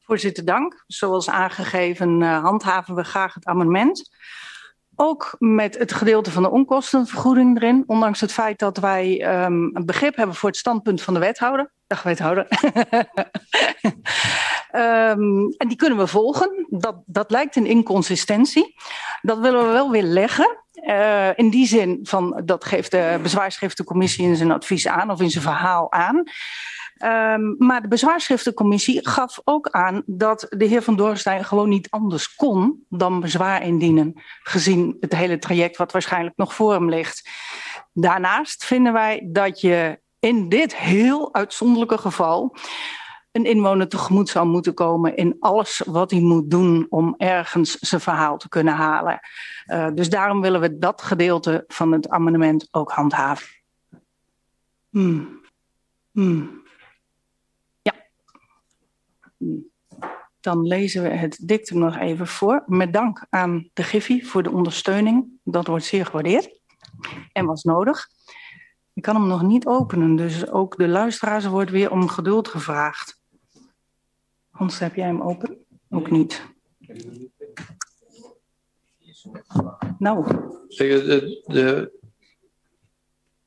Voorzitter, 0.06 0.44
dank. 0.44 0.84
Zoals 0.86 1.30
aangegeven 1.30 2.20
uh, 2.20 2.42
handhaven 2.42 2.94
we 2.94 3.04
graag 3.04 3.34
het 3.34 3.44
amendement. 3.44 4.10
Ook 4.96 5.36
met 5.38 5.78
het 5.78 5.92
gedeelte 5.92 6.30
van 6.30 6.42
de 6.42 6.50
onkostenvergoeding 6.50 7.56
erin. 7.56 7.84
Ondanks 7.86 8.20
het 8.20 8.32
feit 8.32 8.58
dat 8.58 8.78
wij 8.78 9.34
um, 9.44 9.70
een 9.72 9.86
begrip 9.86 10.16
hebben 10.16 10.36
voor 10.36 10.48
het 10.48 10.58
standpunt 10.58 11.02
van 11.02 11.14
de 11.14 11.20
wethouder. 11.20 11.72
Dag 11.86 12.02
wethouder. 12.02 12.46
um, 14.72 15.54
en 15.58 15.68
die 15.68 15.76
kunnen 15.76 15.98
we 15.98 16.06
volgen. 16.06 16.66
Dat, 16.68 16.96
dat 17.06 17.30
lijkt 17.30 17.56
een 17.56 17.66
inconsistentie. 17.66 18.74
Dat 19.22 19.38
willen 19.38 19.66
we 19.66 19.72
wel 19.72 19.90
weer 19.90 20.02
leggen. 20.02 20.64
Uh, 20.72 21.28
in 21.38 21.50
die 21.50 21.66
zin 21.66 21.98
van, 22.02 22.42
dat 22.44 22.64
geeft 22.64 22.90
de 22.90 23.18
bezwaarschriftencommissie 23.22 24.26
in 24.26 24.36
zijn 24.36 24.52
advies 24.52 24.88
aan 24.88 25.10
of 25.10 25.20
in 25.20 25.30
zijn 25.30 25.44
verhaal 25.44 25.92
aan. 25.92 26.22
Um, 27.04 27.54
maar 27.58 27.82
de 27.82 27.88
bezwaarschriftencommissie 27.88 29.08
gaf 29.08 29.40
ook 29.44 29.68
aan 29.70 30.02
dat 30.06 30.46
de 30.48 30.64
heer 30.64 30.82
Van 30.82 30.96
Doornstein 30.96 31.44
gewoon 31.44 31.68
niet 31.68 31.90
anders 31.90 32.34
kon 32.34 32.84
dan 32.88 33.20
bezwaar 33.20 33.62
indienen, 33.62 34.12
gezien 34.42 34.96
het 35.00 35.14
hele 35.14 35.38
traject 35.38 35.76
wat 35.76 35.92
waarschijnlijk 35.92 36.36
nog 36.36 36.54
voor 36.54 36.72
hem 36.72 36.88
ligt. 36.88 37.30
Daarnaast 37.92 38.64
vinden 38.64 38.92
wij 38.92 39.28
dat 39.32 39.60
je 39.60 40.00
in 40.18 40.48
dit 40.48 40.76
heel 40.76 41.34
uitzonderlijke 41.34 41.98
geval 41.98 42.56
een 43.32 43.44
inwoner 43.44 43.88
tegemoet 43.88 44.28
zou 44.28 44.46
moeten 44.46 44.74
komen 44.74 45.16
in 45.16 45.36
alles 45.40 45.82
wat 45.86 46.10
hij 46.10 46.20
moet 46.20 46.50
doen 46.50 46.86
om 46.88 47.14
ergens 47.16 47.78
zijn 47.78 48.00
verhaal 48.00 48.36
te 48.36 48.48
kunnen 48.48 48.74
halen. 48.74 49.20
Uh, 49.66 49.88
dus 49.94 50.08
daarom 50.08 50.40
willen 50.40 50.60
we 50.60 50.78
dat 50.78 51.02
gedeelte 51.02 51.64
van 51.66 51.92
het 51.92 52.08
amendement 52.08 52.68
ook 52.70 52.90
handhaven. 52.90 53.46
Hmm. 54.90 55.40
Hmm. 56.12 56.64
Dan 60.40 60.66
lezen 60.66 61.02
we 61.02 61.08
het 61.08 61.38
dictum 61.42 61.78
nog 61.78 61.96
even 61.96 62.26
voor. 62.26 62.62
Met 62.66 62.92
dank 62.92 63.26
aan 63.30 63.70
de 63.72 63.82
Giffy 63.82 64.22
voor 64.22 64.42
de 64.42 64.50
ondersteuning. 64.50 65.40
Dat 65.44 65.66
wordt 65.66 65.84
zeer 65.84 66.06
gewaardeerd 66.06 66.60
en 67.32 67.46
was 67.46 67.62
nodig. 67.62 68.08
Ik 68.92 69.02
kan 69.02 69.14
hem 69.14 69.26
nog 69.26 69.42
niet 69.42 69.66
openen, 69.66 70.16
dus 70.16 70.50
ook 70.50 70.76
de 70.76 70.88
luisteraars 70.88 71.46
wordt 71.46 71.70
weer 71.70 71.90
om 71.90 72.08
geduld 72.08 72.48
gevraagd. 72.48 73.20
Hans, 74.50 74.78
heb 74.78 74.94
jij 74.94 75.06
hem 75.06 75.22
open? 75.22 75.56
Ook 75.90 76.10
niet. 76.10 76.42
Nou. 79.98 80.26
De, 80.68 81.42
de, 81.46 81.92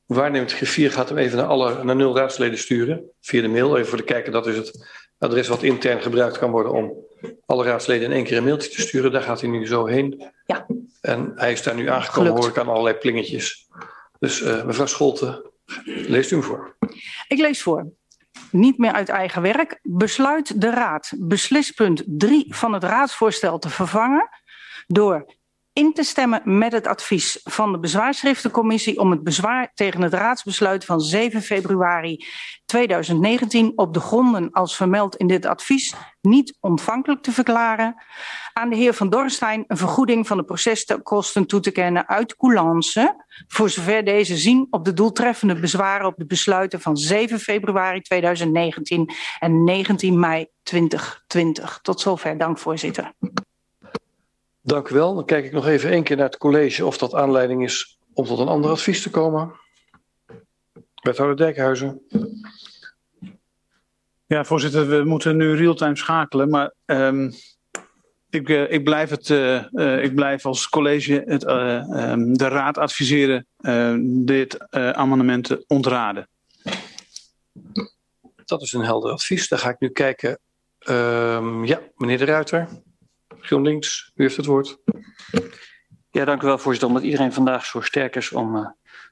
waarnemend 0.06 0.52
gaat 0.52 1.08
hem 1.08 1.18
even 1.18 1.36
naar, 1.36 1.46
alle, 1.46 1.84
naar 1.84 1.96
nul 1.96 2.16
raadsleden 2.16 2.58
sturen. 2.58 3.10
Via 3.20 3.42
de 3.42 3.48
mail, 3.48 3.76
even 3.76 3.88
voor 3.88 3.98
de 3.98 4.04
kijker. 4.04 4.32
Dat 4.32 4.46
is 4.46 4.56
het 4.56 4.88
adres 5.20 5.48
wat 5.48 5.62
intern 5.62 6.02
gebruikt 6.02 6.38
kan 6.38 6.50
worden 6.50 6.72
om 6.72 6.92
alle 7.46 7.64
raadsleden 7.64 8.08
in 8.08 8.12
één 8.12 8.24
keer 8.24 8.36
een 8.36 8.44
mailtje 8.44 8.70
te 8.70 8.80
sturen. 8.80 9.12
Daar 9.12 9.22
gaat 9.22 9.40
hij 9.40 9.50
nu 9.50 9.66
zo 9.66 9.86
heen. 9.86 10.30
Ja. 10.46 10.66
En 11.00 11.32
hij 11.34 11.52
is 11.52 11.62
daar 11.62 11.74
nu 11.74 11.88
aangekomen, 11.88 12.30
Gelukt. 12.30 12.38
hoor 12.38 12.48
ik 12.48 12.58
aan 12.58 12.68
allerlei 12.68 12.96
plingetjes. 12.96 13.68
Dus 14.18 14.40
uh, 14.40 14.64
mevrouw 14.64 14.86
Scholten, 14.86 15.50
leest 15.84 16.30
u 16.30 16.34
hem 16.34 16.44
voor. 16.44 16.76
Ik 17.28 17.38
lees 17.38 17.62
voor. 17.62 17.92
Niet 18.50 18.78
meer 18.78 18.92
uit 18.92 19.08
eigen 19.08 19.42
werk. 19.42 19.78
Besluit 19.82 20.60
de 20.60 20.70
Raad 20.70 21.12
beslispunt 21.18 22.02
3 22.06 22.54
van 22.54 22.72
het 22.72 22.84
raadsvoorstel 22.84 23.58
te 23.58 23.68
vervangen 23.68 24.28
door 24.86 25.34
in 25.72 25.92
te 25.92 26.02
stemmen 26.02 26.42
met 26.44 26.72
het 26.72 26.86
advies 26.86 27.40
van 27.44 27.72
de 27.72 27.78
bezwaarschriftencommissie 27.78 28.98
om 28.98 29.10
het 29.10 29.22
bezwaar 29.22 29.70
tegen 29.74 30.02
het 30.02 30.12
raadsbesluit 30.12 30.84
van 30.84 31.00
7 31.00 31.42
februari 31.42 32.24
2019 32.64 33.72
op 33.74 33.94
de 33.94 34.00
gronden 34.00 34.50
als 34.50 34.76
vermeld 34.76 35.16
in 35.16 35.26
dit 35.26 35.46
advies 35.46 35.94
niet 36.20 36.56
ontvankelijk 36.60 37.22
te 37.22 37.32
verklaren. 37.32 37.94
Aan 38.52 38.70
de 38.70 38.76
heer 38.76 38.94
Van 38.94 39.08
Dorstein 39.10 39.64
een 39.66 39.76
vergoeding 39.76 40.26
van 40.26 40.36
de 40.36 40.44
proceskosten 40.44 41.46
toe 41.46 41.60
te 41.60 41.70
kennen 41.70 42.08
uit 42.08 42.36
coulance, 42.36 43.24
voor 43.48 43.70
zover 43.70 44.04
deze 44.04 44.36
zien 44.36 44.66
op 44.70 44.84
de 44.84 44.92
doeltreffende 44.92 45.60
bezwaren 45.60 46.06
op 46.06 46.16
de 46.16 46.26
besluiten 46.26 46.80
van 46.80 46.96
7 46.96 47.38
februari 47.38 48.00
2019 48.00 49.10
en 49.38 49.64
19 49.64 50.18
mei 50.18 50.46
2020. 50.62 51.78
Tot 51.82 52.00
zover. 52.00 52.38
Dank 52.38 52.58
voorzitter. 52.58 53.12
Dank 54.62 54.88
u 54.88 54.94
wel. 54.94 55.14
Dan 55.14 55.24
kijk 55.24 55.44
ik 55.44 55.52
nog 55.52 55.66
even 55.66 55.90
één 55.90 56.02
keer 56.02 56.16
naar 56.16 56.26
het 56.26 56.36
college 56.36 56.86
of 56.86 56.98
dat 56.98 57.14
aanleiding 57.14 57.64
is 57.64 57.98
om 58.12 58.24
tot 58.24 58.38
een 58.38 58.48
ander 58.48 58.70
advies 58.70 59.02
te 59.02 59.10
komen. 59.10 59.52
Wethouder 61.02 61.36
Dijkhuizen. 61.36 62.02
Ja, 64.26 64.44
voorzitter, 64.44 64.88
we 64.88 65.04
moeten 65.04 65.36
nu 65.36 65.54
real-time 65.54 65.96
schakelen, 65.96 66.48
maar 66.48 66.72
um, 66.86 67.32
ik, 68.30 68.48
uh, 68.48 68.72
ik, 68.72 68.84
blijf 68.84 69.10
het, 69.10 69.28
uh, 69.28 69.64
uh, 69.72 70.04
ik 70.04 70.14
blijf 70.14 70.46
als 70.46 70.68
college 70.68 71.22
het, 71.26 71.48
um, 71.48 72.36
de 72.36 72.48
raad 72.48 72.78
adviseren 72.78 73.46
dit 74.26 74.70
amendement 74.74 75.44
te 75.44 75.64
ontraden. 75.66 76.28
Dat 78.44 78.62
is 78.62 78.72
een 78.72 78.84
helder 78.84 79.12
advies. 79.12 79.48
Dan 79.48 79.58
ga 79.58 79.68
ik 79.68 79.80
nu 79.80 79.88
kijken 79.88 80.38
Um, 80.88 81.64
ja, 81.64 81.80
meneer 81.96 82.18
De 82.18 82.24
Ruiter, 82.24 82.68
GroenLinks, 83.40 84.12
u 84.14 84.22
heeft 84.22 84.36
het 84.36 84.46
woord. 84.46 84.78
Ja, 86.10 86.24
dank 86.24 86.42
u 86.42 86.46
wel, 86.46 86.58
voorzitter. 86.58 86.88
Omdat 86.88 87.02
iedereen 87.02 87.32
vandaag 87.32 87.64
zo 87.64 87.80
sterk 87.80 88.16
is 88.16 88.32
om 88.32 88.56
uh, 88.56 88.66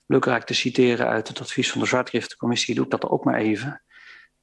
lukraak 0.06 0.44
te 0.44 0.54
citeren 0.54 1.06
uit 1.06 1.28
het 1.28 1.40
advies 1.40 1.70
van 1.70 1.80
de 1.80 1.86
Zwartgiftencommissie, 1.86 2.74
doe 2.74 2.84
ik 2.84 2.90
dat 2.90 3.08
ook 3.08 3.24
maar 3.24 3.34
even. 3.34 3.82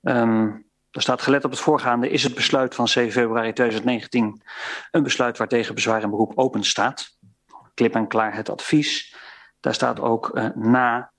Um, 0.01 0.65
er 0.92 1.01
staat 1.01 1.22
gelet 1.22 1.46
op 1.46 1.51
het 1.51 1.60
voorgaande 1.60 2.10
is 2.10 2.24
het 2.24 2.36
besluit 2.36 2.75
van 2.75 2.88
7 2.88 3.12
februari 3.12 3.54
2019 3.54 4.42
een 4.92 5.04
besluit 5.04 5.38
waartegen 5.38 5.75
bezwaar 5.75 6.04
en 6.04 6.10
beroep 6.10 6.32
open 6.36 6.63
staat. 6.63 7.18
Klip 7.74 7.96
en 7.96 8.08
klaar 8.08 8.36
het 8.36 8.50
advies. 8.50 9.15
Daar 9.60 9.74
staat 9.74 10.00
ook 10.00 10.32
uh, 10.34 10.48
na 10.56 11.12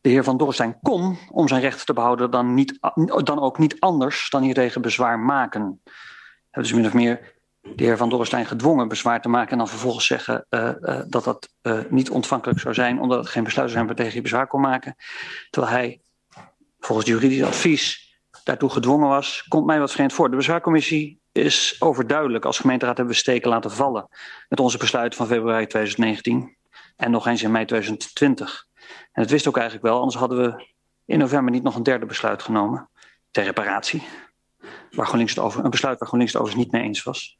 de 0.00 0.08
heer 0.08 0.24
Van 0.24 0.36
Dorrestein 0.36 0.78
kon 0.80 1.18
om 1.30 1.48
zijn 1.48 1.60
rechten 1.60 1.86
te 1.86 1.92
behouden 1.92 2.30
dan, 2.30 2.54
niet, 2.54 2.78
dan 3.24 3.40
ook 3.40 3.58
niet 3.58 3.80
anders 3.80 4.30
dan 4.30 4.42
hiertegen 4.42 4.82
bezwaar 4.82 5.18
maken. 5.18 5.80
Hebben 6.50 6.70
dus 6.70 6.72
min 6.72 6.86
of 6.86 6.94
meer 6.94 7.34
de 7.62 7.84
heer 7.84 7.96
Van 7.96 8.08
Dorrestein 8.08 8.46
gedwongen 8.46 8.88
bezwaar 8.88 9.22
te 9.22 9.28
maken 9.28 9.50
en 9.50 9.58
dan 9.58 9.68
vervolgens 9.68 10.06
zeggen 10.06 10.46
uh, 10.50 10.70
uh, 10.80 11.00
dat 11.06 11.24
dat 11.24 11.48
uh, 11.62 11.78
niet 11.88 12.10
ontvankelijk 12.10 12.60
zou 12.60 12.74
zijn 12.74 13.00
omdat 13.00 13.18
het 13.18 13.28
geen 13.28 13.44
besluit 13.44 13.70
zou 13.70 13.78
zijn 13.78 13.86
waartegen 13.86 14.12
hij 14.12 14.22
bezwaar 14.22 14.46
kon 14.46 14.60
maken. 14.60 14.96
Terwijl 15.50 15.72
hij 15.72 16.00
volgens 16.80 17.08
juridisch 17.08 17.42
advies 17.42 18.16
daartoe 18.44 18.70
gedwongen 18.70 19.08
was, 19.08 19.44
komt 19.48 19.66
mij 19.66 19.78
wat 19.78 19.92
vreemd 19.92 20.12
voor. 20.12 20.30
De 20.30 20.36
bezwaarcommissie 20.36 21.20
is 21.32 21.76
overduidelijk. 21.78 22.44
Als 22.44 22.58
gemeenteraad 22.58 22.96
hebben 22.96 23.14
we 23.14 23.20
steken 23.20 23.50
laten 23.50 23.70
vallen 23.70 24.08
met 24.48 24.60
onze 24.60 24.78
besluiten 24.78 25.18
van 25.18 25.26
februari 25.26 25.66
2019 25.66 26.56
en 26.96 27.10
nog 27.10 27.26
eens 27.26 27.42
in 27.42 27.50
mei 27.50 27.64
2020. 27.64 28.66
En 29.12 29.22
dat 29.22 29.30
wist 29.30 29.48
ook 29.48 29.56
eigenlijk 29.56 29.86
wel, 29.86 29.98
anders 29.98 30.16
hadden 30.16 30.38
we 30.38 30.70
in 31.04 31.18
november 31.18 31.52
niet 31.52 31.62
nog 31.62 31.76
een 31.76 31.82
derde 31.82 32.06
besluit 32.06 32.42
genomen 32.42 32.88
ter 33.30 33.44
reparatie. 33.44 34.02
Waar 34.90 35.06
GroenLinks 35.06 35.34
het 35.34 35.44
over, 35.44 35.64
een 35.64 35.70
besluit 35.70 35.98
waar 35.98 36.08
GroenLinks 36.08 36.34
het 36.34 36.42
overigens 36.42 36.72
niet 36.72 36.80
mee 36.80 36.88
eens 36.88 37.02
was. 37.02 37.38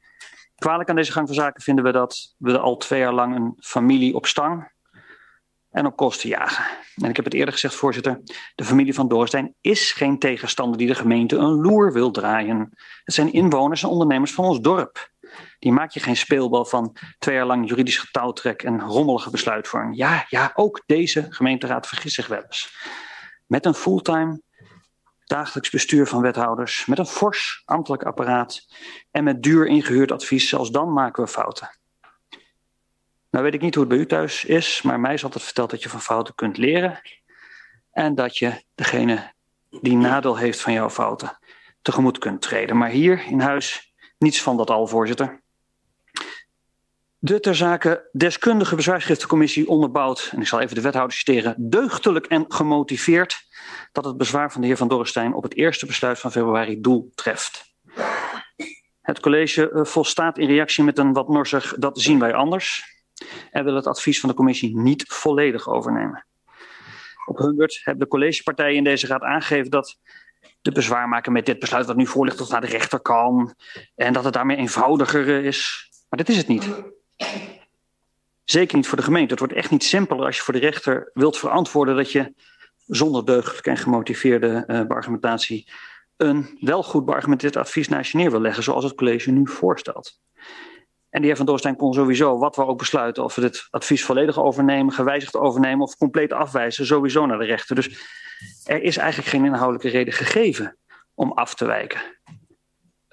Kwalijk 0.55 0.89
aan 0.89 0.95
deze 0.95 1.11
gang 1.11 1.27
van 1.27 1.35
zaken 1.35 1.61
vinden 1.61 1.83
we 1.83 1.91
dat 1.91 2.35
we 2.37 2.59
al 2.59 2.77
twee 2.77 2.99
jaar 2.99 3.13
lang 3.13 3.35
een 3.35 3.53
familie 3.59 4.15
op 4.15 4.25
stang 4.25 4.71
en 5.69 5.85
op 5.85 5.95
kosten 5.95 6.29
jagen. 6.29 6.65
En 6.95 7.09
ik 7.09 7.15
heb 7.15 7.25
het 7.25 7.33
eerder 7.33 7.53
gezegd, 7.53 7.75
voorzitter, 7.75 8.21
de 8.55 8.63
familie 8.63 8.93
van 8.93 9.07
Doorstein 9.07 9.55
is 9.61 9.91
geen 9.91 10.19
tegenstander 10.19 10.77
die 10.77 10.87
de 10.87 10.95
gemeente 10.95 11.35
een 11.35 11.61
loer 11.61 11.93
wil 11.93 12.11
draaien. 12.11 12.69
Het 13.03 13.13
zijn 13.13 13.33
inwoners 13.33 13.83
en 13.83 13.89
ondernemers 13.89 14.33
van 14.33 14.45
ons 14.45 14.59
dorp. 14.59 15.11
Die 15.59 15.71
maak 15.71 15.91
je 15.91 15.99
geen 15.99 16.17
speelbal 16.17 16.65
van 16.65 16.95
twee 17.19 17.35
jaar 17.35 17.45
lang 17.45 17.69
juridisch 17.69 17.97
getouwtrek 17.97 18.63
en 18.63 18.81
rommelige 18.81 19.29
besluitvorming. 19.29 19.97
Ja, 19.97 20.25
ja, 20.29 20.51
ook 20.55 20.83
deze 20.85 21.25
gemeenteraad 21.29 21.87
vergist 21.87 22.15
zich 22.15 22.27
wel 22.27 22.43
eens. 22.43 22.73
Met 23.47 23.65
een 23.65 23.73
fulltime 23.73 24.41
dagelijks 25.25 25.69
bestuur 25.69 26.07
van 26.07 26.21
wethouders, 26.21 26.85
met 26.85 26.99
een 26.99 27.05
fors 27.05 27.61
ambtelijk 27.65 28.03
apparaat 28.03 28.67
en 29.11 29.23
met 29.23 29.43
duur 29.43 29.67
ingehuurd 29.67 30.11
advies, 30.11 30.49
zelfs 30.49 30.71
dan 30.71 30.93
maken 30.93 31.23
we 31.23 31.29
fouten. 31.29 31.77
Nou 33.29 33.45
weet 33.45 33.53
ik 33.53 33.61
niet 33.61 33.75
hoe 33.75 33.83
het 33.83 33.93
bij 33.93 34.01
u 34.01 34.05
thuis 34.05 34.45
is, 34.45 34.81
maar 34.81 34.99
mij 34.99 35.13
is 35.13 35.23
altijd 35.23 35.43
verteld 35.43 35.69
dat 35.69 35.83
je 35.83 35.89
van 35.89 36.01
fouten 36.01 36.35
kunt 36.35 36.57
leren. 36.57 37.01
En 37.91 38.15
dat 38.15 38.37
je 38.37 38.63
degene 38.75 39.33
die 39.69 39.97
nadeel 39.97 40.37
heeft 40.37 40.61
van 40.61 40.73
jouw 40.73 40.89
fouten 40.89 41.37
tegemoet 41.81 42.17
kunt 42.17 42.41
treden. 42.41 42.77
Maar 42.77 42.89
hier 42.89 43.25
in 43.25 43.39
huis 43.39 43.93
niets 44.17 44.41
van 44.41 44.57
dat 44.57 44.69
al, 44.69 44.87
voorzitter. 44.87 45.42
De 47.25 47.39
ter 47.39 47.55
zake 47.55 48.09
deskundige 48.11 48.75
bezwaarschriftencommissie 48.75 49.67
onderbouwt, 49.67 50.29
en 50.31 50.41
ik 50.41 50.47
zal 50.47 50.59
even 50.59 50.75
de 50.75 50.81
wethouder 50.81 51.17
citeren, 51.17 51.55
deugdelijk 51.57 52.25
en 52.25 52.45
gemotiveerd 52.47 53.45
dat 53.91 54.05
het 54.05 54.17
bezwaar 54.17 54.51
van 54.51 54.61
de 54.61 54.67
heer 54.67 54.77
Van 54.77 54.87
Dorrestein 54.87 55.33
op 55.33 55.43
het 55.43 55.55
eerste 55.55 55.85
besluit 55.85 56.19
van 56.19 56.31
februari 56.31 56.81
doel 56.81 57.11
treft. 57.15 57.75
Het 59.01 59.19
college 59.19 59.71
uh, 59.71 59.83
volstaat 59.85 60.37
in 60.37 60.47
reactie 60.47 60.83
met 60.83 60.97
een 60.97 61.13
wat 61.13 61.27
norsig, 61.27 61.75
dat 61.77 61.99
zien 61.99 62.19
wij 62.19 62.33
anders 62.33 62.83
en 63.51 63.63
wil 63.63 63.75
het 63.75 63.87
advies 63.87 64.19
van 64.19 64.29
de 64.29 64.35
commissie 64.35 64.77
niet 64.77 65.03
volledig 65.07 65.67
overnemen. 65.67 66.25
Op 67.25 67.37
hun 67.37 67.55
beurt 67.55 67.81
hebben 67.83 68.03
de 68.03 68.09
collegepartijen 68.09 68.77
in 68.77 68.83
deze 68.83 69.07
raad 69.07 69.21
aangegeven 69.21 69.71
dat 69.71 69.99
de 70.61 70.71
bezwaarmaker 70.71 71.31
met 71.31 71.45
dit 71.45 71.59
besluit 71.59 71.85
wat 71.85 71.95
nu 71.95 72.07
voor 72.07 72.25
ligt 72.25 72.37
tot 72.37 72.49
naar 72.49 72.61
de 72.61 72.67
rechter 72.67 72.99
kan 72.99 73.55
en 73.95 74.13
dat 74.13 74.23
het 74.23 74.33
daarmee 74.33 74.57
eenvoudiger 74.57 75.45
is. 75.45 75.89
Maar 76.09 76.19
dat 76.19 76.29
is 76.29 76.37
het 76.37 76.47
niet. 76.47 76.69
Zeker 78.43 78.75
niet 78.75 78.87
voor 78.87 78.97
de 78.97 79.03
gemeente. 79.03 79.31
Het 79.31 79.39
wordt 79.39 79.53
echt 79.53 79.71
niet 79.71 79.83
simpeler 79.83 80.25
als 80.25 80.37
je 80.37 80.43
voor 80.43 80.53
de 80.53 80.59
rechter 80.59 81.11
wilt 81.13 81.37
verantwoorden 81.37 81.95
dat 81.95 82.11
je 82.11 82.33
zonder 82.85 83.25
deugdelijke 83.25 83.69
en 83.69 83.77
gemotiveerde 83.77 84.63
uh, 84.67 84.81
beargumentatie 84.81 85.71
een 86.17 86.57
wel 86.59 86.83
goed 86.83 87.05
beargumenteerd 87.05 87.55
advies 87.55 87.87
naast 87.87 88.11
je 88.11 88.17
neer 88.17 88.31
wil 88.31 88.41
leggen, 88.41 88.63
zoals 88.63 88.83
het 88.83 88.95
college 88.95 89.31
nu 89.31 89.47
voorstelt. 89.47 90.19
En 91.09 91.21
de 91.21 91.27
heer 91.27 91.35
Van 91.35 91.45
Doorstein 91.45 91.75
kon 91.75 91.93
sowieso, 91.93 92.37
wat 92.37 92.55
we 92.55 92.65
ook 92.65 92.77
besluiten, 92.77 93.23
of 93.23 93.35
we 93.35 93.41
dit 93.41 93.67
advies 93.69 94.05
volledig 94.05 94.39
overnemen, 94.39 94.93
gewijzigd 94.93 95.35
overnemen 95.35 95.85
of 95.85 95.97
compleet 95.97 96.33
afwijzen, 96.33 96.85
sowieso 96.85 97.25
naar 97.25 97.37
de 97.37 97.45
rechter. 97.45 97.75
Dus 97.75 97.89
er 98.63 98.81
is 98.81 98.97
eigenlijk 98.97 99.29
geen 99.29 99.45
inhoudelijke 99.45 99.89
reden 99.89 100.13
gegeven 100.13 100.77
om 101.13 101.31
af 101.31 101.55
te 101.55 101.65
wijken. 101.65 102.01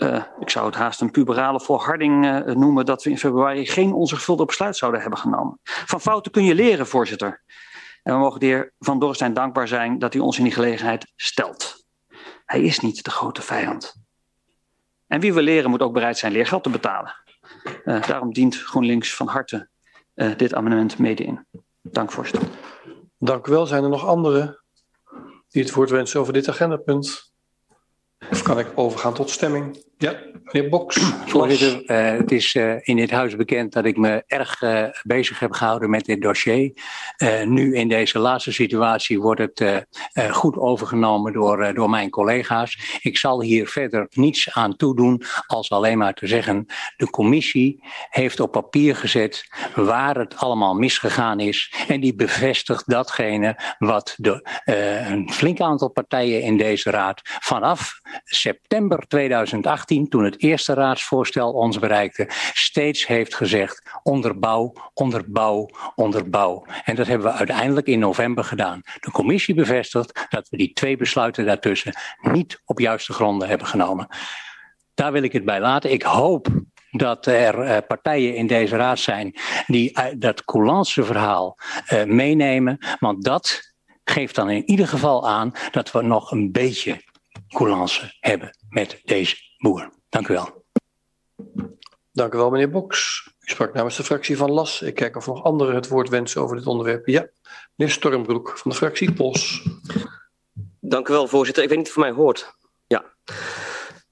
Uh, 0.03 0.25
ik 0.39 0.51
zou 0.51 0.67
het 0.67 0.75
haast 0.75 1.01
een 1.01 1.11
puberale 1.11 1.61
volharding 1.61 2.25
uh, 2.25 2.55
noemen 2.55 2.87
dat 2.87 3.03
we 3.03 3.11
in 3.11 3.19
februari 3.19 3.67
geen 3.67 3.93
onzorgvuldig 3.93 4.47
besluit 4.47 4.77
zouden 4.77 5.01
hebben 5.01 5.19
genomen. 5.19 5.59
Van 5.63 6.01
fouten 6.01 6.33
kun 6.33 6.45
je 6.45 6.55
leren, 6.55 6.87
voorzitter. 6.87 7.43
En 8.03 8.15
we 8.15 8.19
mogen 8.19 8.41
de 8.41 8.47
heer 8.47 8.73
Van 8.79 8.99
Doorstein 8.99 9.35
dankbaar 9.35 9.69
zijn 9.69 9.99
dat 9.99 10.13
hij 10.13 10.23
ons 10.23 10.39
in 10.39 10.45
die 10.45 10.53
gelegenheid 10.53 11.13
stelt. 11.17 11.85
Hij 12.45 12.63
is 12.63 12.81
niet 12.81 13.05
de 13.05 13.11
grote 13.11 13.43
vijand. 13.43 13.95
En 15.07 15.21
wie 15.21 15.35
wil 15.35 15.43
leren 15.43 15.71
moet 15.71 15.83
ook 15.83 15.93
bereid 15.93 16.19
zijn 16.19 16.33
leergeld 16.33 16.63
te 16.63 16.71
betalen. 16.71 17.15
Uh, 17.85 18.03
daarom 18.07 18.33
dient 18.33 18.57
GroenLinks 18.57 19.15
van 19.15 19.27
harte 19.27 19.69
dit 20.37 20.55
amendement 20.55 20.99
mede 20.99 21.25
in. 21.25 21.47
Dank 21.83 22.13
voorzitter. 22.13 22.49
Dank 23.19 23.47
u 23.47 23.53
wel. 23.53 23.67
Zijn 23.67 23.83
er 23.83 23.89
nog 23.89 24.07
anderen 24.07 24.63
die 25.49 25.63
het 25.63 25.73
woord 25.73 25.91
wensen 25.91 26.21
over 26.21 26.33
dit 26.33 26.49
agendapunt? 26.49 27.33
Of 28.31 28.43
kan 28.43 28.59
ik 28.59 28.67
overgaan 28.75 29.15
tot 29.15 29.31
stemming? 29.31 29.89
Ja, 30.01 30.15
meneer 30.45 30.71
Boks. 30.71 30.97
Voorzitter, 31.27 31.83
uh, 31.87 32.19
het 32.19 32.33
is 32.33 32.55
uh, 32.55 32.75
in 32.81 32.97
dit 32.97 33.11
huis 33.11 33.37
bekend 33.37 33.73
dat 33.73 33.85
ik 33.85 33.97
me 33.97 34.23
erg 34.27 34.63
uh, 34.63 34.85
bezig 35.03 35.39
heb 35.39 35.53
gehouden 35.53 35.91
met 35.91 36.05
dit 36.05 36.23
dossier. 36.23 36.73
nu 37.45 37.75
in 37.75 37.89
deze 37.89 38.19
laatste 38.19 38.53
situatie 38.53 39.21
wordt 39.21 39.41
het 39.41 39.87
goed 40.31 40.57
overgenomen 40.57 41.33
door, 41.33 41.75
door 41.75 41.91
mijn 41.91 42.11
collega's. 42.11 42.99
Ik 43.03 43.17
zal 43.19 43.43
hier 43.43 43.69
verder 43.69 44.07
niets 44.11 44.53
aan 44.53 44.77
toedoen 44.77 45.23
als 45.47 45.71
alleen 45.71 45.99
maar 45.99 46.15
te 46.15 46.27
zeggen, 46.27 46.67
de 46.97 47.11
commissie 47.11 47.85
heeft 48.09 48.41
op 48.41 48.53
papier 48.53 48.97
gezet 48.97 49.49
waar 49.75 50.17
het 50.17 50.37
allemaal 50.37 50.75
misgegaan 50.75 51.41
is. 51.41 51.75
En 51.89 52.01
die 52.01 52.15
bevestigt 52.15 52.91
datgene 52.91 53.77
wat 53.79 54.15
de, 54.17 54.47
een 55.07 55.33
flink 55.33 55.61
aantal 55.61 55.91
partijen 55.91 56.43
in 56.43 56.57
deze 56.57 56.91
raad 56.91 57.21
vanaf 57.23 58.01
september 58.25 59.07
2018 59.09 59.90
toen 59.91 60.25
het 60.25 60.43
eerste 60.43 60.75
raadsvoorstel 60.75 61.53
ons 61.53 61.79
bereikte, 61.79 62.27
steeds 62.53 63.07
heeft 63.07 63.35
gezegd 63.35 63.99
onderbouw, 64.03 64.73
onderbouw, 64.95 65.69
onderbouw. 65.95 66.67
En 66.85 66.95
dat 66.95 67.07
hebben 67.07 67.27
we 67.27 67.39
uiteindelijk 67.39 67.87
in 67.87 67.99
november 67.99 68.45
gedaan. 68.45 68.83
De 69.01 69.11
commissie 69.11 69.55
bevestigt 69.55 70.27
dat 70.29 70.49
we 70.49 70.57
die 70.57 70.73
twee 70.73 70.97
besluiten 70.97 71.47
daartussen 71.47 71.95
niet 72.21 72.63
op 72.65 72.79
juiste 72.79 73.13
gronden 73.13 73.49
hebben 73.49 73.67
genomen. 73.67 74.09
Daar 74.95 75.13
wil 75.13 75.23
ik 75.23 75.33
het 75.33 75.45
bij 75.45 75.61
laten. 75.61 75.93
Ik 75.93 76.03
hoop 76.03 76.49
dat 76.91 77.27
er 77.27 77.65
uh, 77.65 77.77
partijen 77.87 78.35
in 78.35 78.47
deze 78.47 78.77
raad 78.77 78.99
zijn 78.99 79.35
die 79.67 79.99
uh, 79.99 80.05
dat 80.17 80.45
coulantse 80.45 81.05
verhaal 81.05 81.59
uh, 81.93 82.05
meenemen. 82.05 82.79
Want 82.99 83.25
dat 83.25 83.73
geeft 84.05 84.35
dan 84.35 84.51
in 84.51 84.71
ieder 84.71 84.89
geval 84.89 85.29
aan 85.29 85.53
dat 85.71 85.93
we 85.93 86.03
nog 86.03 86.31
een 86.31 86.53
beetje 86.53 87.03
coulance 87.49 88.17
hebben 88.21 88.57
met 88.69 89.01
deze 89.05 89.50
boer. 89.61 89.91
Dank 90.09 90.29
u 90.29 90.35
wel. 90.35 90.65
Dank 92.13 92.35
u 92.35 92.37
wel, 92.37 92.51
meneer 92.51 92.71
Boks. 92.71 93.29
U 93.41 93.51
sprak 93.51 93.75
namens 93.75 93.97
de 93.97 94.05
fractie 94.05 94.37
van 94.37 94.51
LAS. 94.51 94.83
Ik 94.83 94.95
kijk 94.95 95.17
of 95.17 95.27
nog 95.27 95.45
anderen 95.45 95.75
het 95.75 95.89
woord 95.89 96.09
wensen 96.09 96.43
over 96.43 96.57
dit 96.57 96.67
onderwerp. 96.67 97.07
Ja, 97.07 97.29
meneer 97.75 97.95
Stormbroek 97.95 98.59
van 98.59 98.71
de 98.71 98.77
fractie 98.77 99.13
POS. 99.13 99.63
Dank 100.81 101.09
u 101.09 101.13
wel, 101.13 101.27
voorzitter. 101.27 101.63
Ik 101.63 101.69
weet 101.69 101.79
niet 101.79 101.89
of 101.89 101.95
het 101.95 102.05
mij 102.05 102.13
hoort. 102.13 102.55
Ja. 102.87 103.05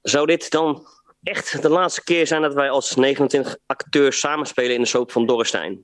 Zou 0.01 0.25
dit 0.25 0.49
dan 0.49 0.87
echt 1.23 1.61
de 1.61 1.69
laatste 1.69 2.03
keer 2.03 2.27
zijn 2.27 2.41
dat 2.41 2.53
wij 2.53 2.69
als 2.69 2.95
29 2.95 3.57
acteurs 3.65 4.19
samenspelen 4.19 4.75
in 4.75 4.81
de 4.81 4.87
soap 4.87 5.11
van 5.11 5.25
Dorrestein? 5.25 5.83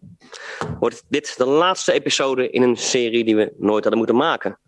Wordt 0.79 1.03
dit 1.07 1.37
de 1.37 1.45
laatste 1.45 1.91
episode 1.91 2.49
in 2.49 2.61
een 2.61 2.77
serie 2.77 3.25
die 3.25 3.35
we 3.35 3.53
nooit 3.57 3.83
hadden 3.83 3.97
moeten 3.97 4.15
maken? 4.15 4.59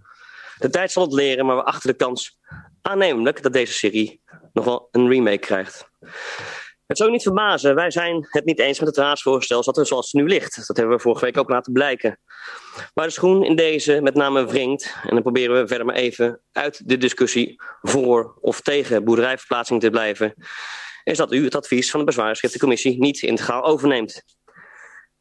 De 0.58 0.70
tijd 0.70 0.92
zal 0.92 1.04
het 1.04 1.14
leren, 1.14 1.46
maar 1.46 1.56
we 1.56 1.64
achten 1.64 1.90
de 1.90 1.96
kans 1.96 2.40
aannemelijk 2.82 3.42
dat 3.44 3.54
deze 3.54 3.74
serie 3.74 4.22
nog 4.58 4.66
wel 4.66 4.88
een 4.92 5.10
remake 5.10 5.38
krijgt. 5.38 5.90
Het 6.86 6.98
zou 6.98 7.12
niet 7.12 7.24
verbazen, 7.24 7.76
wij 7.76 7.92
zijn 7.92 8.28
het 8.30 8.46
niet 8.46 8.60
eens 8.60 8.80
met 8.80 8.88
het 8.88 8.98
raadsvoorstel 8.98 9.64
zoals 9.64 10.12
het 10.12 10.22
nu 10.22 10.28
ligt. 10.28 10.68
Dat 10.68 10.78
hebben 10.78 10.96
we 10.96 11.02
vorige 11.02 11.26
week 11.26 11.38
ook 11.38 11.50
laten 11.50 11.74
blijken. 11.74 12.20
Waar 12.94 13.06
de 13.06 13.12
schoen 13.12 13.44
in 13.44 13.56
deze 13.56 14.02
met 14.02 14.14
name 14.14 14.46
wringt, 14.46 14.96
en 15.04 15.10
dan 15.10 15.22
proberen 15.22 15.62
we 15.62 15.68
verder 15.68 15.86
maar 15.86 15.96
even 15.96 16.42
uit 16.52 16.88
de 16.90 16.98
discussie 16.98 17.62
voor 17.82 18.38
of 18.42 18.62
tegen 18.62 19.04
boerderijverplaatsing 19.04 19.82
te 19.82 19.90
blijven, 19.90 20.34
is 21.04 21.18
dat 21.18 21.34
u 21.34 21.44
het 21.44 21.56
advies 21.56 21.92
van 21.92 22.00
de 22.00 22.06
bezwaarschriftencommissie 22.06 23.00
niet 23.00 23.22
integraal 23.22 23.64
overneemt. 23.64 24.24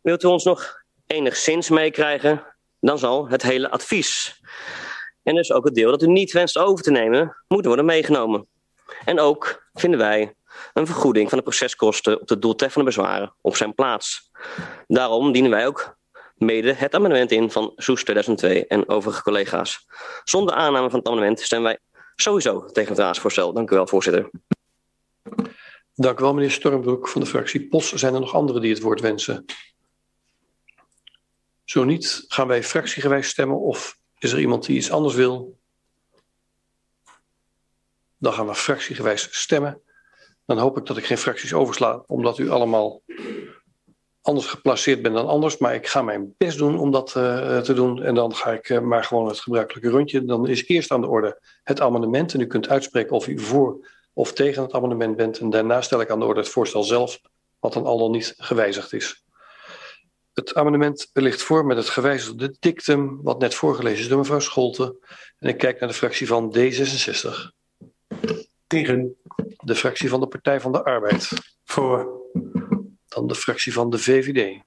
Wilt 0.00 0.22
u 0.22 0.26
ons 0.26 0.44
nog 0.44 0.82
enigszins 1.06 1.68
meekrijgen, 1.68 2.56
dan 2.80 2.98
zal 2.98 3.28
het 3.28 3.42
hele 3.42 3.70
advies 3.70 4.40
en 5.26 5.34
dus 5.34 5.52
ook 5.52 5.64
het 5.64 5.74
deel 5.74 5.90
dat 5.90 6.02
u 6.02 6.06
niet 6.06 6.32
wenst 6.32 6.58
over 6.58 6.84
te 6.84 6.90
nemen, 6.90 7.36
moeten 7.48 7.66
worden 7.66 7.84
meegenomen. 7.84 8.46
En 9.04 9.20
ook 9.20 9.68
vinden 9.72 9.98
wij 9.98 10.34
een 10.72 10.86
vergoeding 10.86 11.28
van 11.28 11.38
de 11.38 11.44
proceskosten 11.44 12.20
op 12.20 12.28
de 12.28 12.38
doeltreffende 12.38 12.86
bezwaren 12.86 13.34
op 13.40 13.56
zijn 13.56 13.74
plaats. 13.74 14.30
Daarom 14.86 15.32
dienen 15.32 15.50
wij 15.50 15.66
ook 15.66 15.96
mede 16.34 16.72
het 16.72 16.94
amendement 16.94 17.32
in 17.32 17.50
van 17.50 17.72
Soes 17.76 18.02
2002 18.02 18.66
en 18.66 18.88
overige 18.88 19.22
collega's. 19.22 19.86
Zonder 20.24 20.54
aanname 20.54 20.90
van 20.90 20.98
het 20.98 21.08
amendement 21.08 21.40
stemmen 21.40 21.68
wij 21.68 21.78
sowieso 22.14 22.64
tegen 22.64 22.90
het 22.90 22.98
raadsvoorstel. 22.98 23.52
Dank 23.52 23.70
u 23.70 23.74
wel, 23.74 23.86
voorzitter. 23.86 24.30
Dank 25.94 26.20
u 26.20 26.22
wel, 26.22 26.34
meneer 26.34 26.50
Stormbroek 26.50 27.08
van 27.08 27.20
de 27.20 27.26
fractie 27.26 27.68
POS. 27.68 27.92
Zijn 27.92 28.14
er 28.14 28.20
nog 28.20 28.34
anderen 28.34 28.62
die 28.62 28.72
het 28.72 28.82
woord 28.82 29.00
wensen? 29.00 29.44
Zo 31.64 31.84
niet, 31.84 32.24
gaan 32.28 32.46
wij 32.46 32.62
fractiegewijs 32.62 33.28
stemmen 33.28 33.60
of 33.60 33.98
is 34.18 34.32
er 34.32 34.40
iemand 34.40 34.66
die 34.66 34.76
iets 34.76 34.90
anders 34.90 35.14
wil? 35.14 35.55
Dan 38.18 38.32
gaan 38.32 38.46
we 38.46 38.54
fractiegewijs 38.54 39.28
stemmen. 39.30 39.80
Dan 40.44 40.58
hoop 40.58 40.78
ik 40.78 40.86
dat 40.86 40.96
ik 40.96 41.04
geen 41.04 41.18
fracties 41.18 41.52
oversla, 41.52 42.02
omdat 42.06 42.38
u 42.38 42.50
allemaal 42.50 43.02
anders 44.26 44.46
geplaceerd 44.46 45.02
bent 45.02 45.14
dan 45.14 45.26
anders. 45.26 45.58
Maar 45.58 45.74
ik 45.74 45.86
ga 45.86 46.02
mijn 46.02 46.34
best 46.36 46.58
doen 46.58 46.78
om 46.78 46.90
dat 46.90 47.14
uh, 47.16 47.58
te 47.58 47.74
doen. 47.74 48.02
En 48.02 48.14
dan 48.14 48.34
ga 48.34 48.52
ik 48.52 48.68
uh, 48.68 48.80
maar 48.80 49.04
gewoon 49.04 49.28
het 49.28 49.40
gebruikelijke 49.40 49.90
rondje. 49.90 50.24
Dan 50.24 50.48
is 50.48 50.66
eerst 50.66 50.90
aan 50.90 51.00
de 51.00 51.06
orde 51.06 51.40
het 51.62 51.80
amendement. 51.80 52.34
En 52.34 52.40
u 52.40 52.46
kunt 52.46 52.68
uitspreken 52.68 53.16
of 53.16 53.28
u 53.28 53.38
voor 53.38 53.88
of 54.12 54.32
tegen 54.32 54.62
het 54.62 54.72
amendement 54.72 55.16
bent. 55.16 55.38
En 55.38 55.50
daarna 55.50 55.80
stel 55.80 56.00
ik 56.00 56.10
aan 56.10 56.18
de 56.18 56.24
orde 56.24 56.40
het 56.40 56.48
voorstel 56.48 56.82
zelf, 56.82 57.20
wat 57.58 57.72
dan 57.72 57.84
al 57.84 57.98
dan 57.98 58.10
niet 58.10 58.34
gewijzigd 58.36 58.92
is. 58.92 59.24
Het 60.32 60.54
amendement 60.54 61.10
ligt 61.12 61.42
voor 61.42 61.66
met 61.66 61.76
het 61.76 61.88
gewijzigde 61.88 62.56
dictum, 62.58 63.22
wat 63.22 63.38
net 63.38 63.54
voorgelezen 63.54 64.00
is 64.00 64.08
door 64.08 64.18
mevrouw 64.18 64.38
Scholte. 64.38 65.06
En 65.38 65.48
ik 65.48 65.58
kijk 65.58 65.80
naar 65.80 65.88
de 65.88 65.94
fractie 65.94 66.26
van 66.26 66.56
D66. 66.58 67.55
Tegen. 68.66 69.16
De 69.56 69.74
fractie 69.74 70.08
van 70.08 70.20
de 70.20 70.26
Partij 70.26 70.60
van 70.60 70.72
de 70.72 70.84
Arbeid. 70.84 71.30
Voor. 71.64 72.20
Dan 73.08 73.26
de 73.26 73.34
fractie 73.34 73.72
van 73.72 73.90
de 73.90 73.98
VVD. 73.98 74.62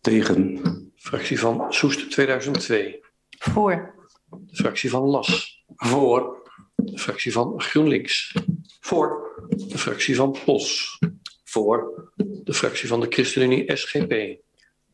Tegen. 0.00 0.60
Fractie 0.96 1.38
van 1.38 1.72
Soest 1.72 2.10
2002. 2.10 3.04
Voor. 3.38 3.94
De 4.30 4.56
fractie 4.56 4.90
van 4.90 5.02
LAS. 5.02 5.64
Voor. 5.76 6.42
De 6.76 6.98
fractie 6.98 7.32
van 7.32 7.60
GroenLinks. 7.60 8.34
Voor. 8.80 9.32
De 9.48 9.78
fractie 9.78 10.16
van 10.16 10.36
POS. 10.44 10.98
Voor. 11.44 12.10
De 12.16 12.54
fractie 12.54 12.88
van 12.88 13.00
de 13.00 13.06
ChristenUnie 13.08 13.76
SGP. 13.76 14.14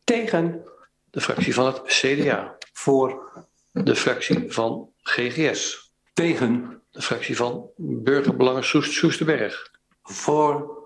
Tegen. 0.03 0.63
De 1.09 1.21
fractie 1.21 1.53
van 1.53 1.65
het 1.65 1.81
CDA. 1.83 2.57
Voor. 2.73 3.31
De 3.71 3.95
fractie 3.95 4.51
van 4.51 4.89
GGS. 5.01 5.91
Tegen. 6.13 6.80
De 6.91 7.01
fractie 7.01 7.35
van 7.35 7.69
Burgerbelangen 7.77 8.63
Soest 8.63 8.91
Soesterberg. 8.91 9.71
Voor. 10.03 10.79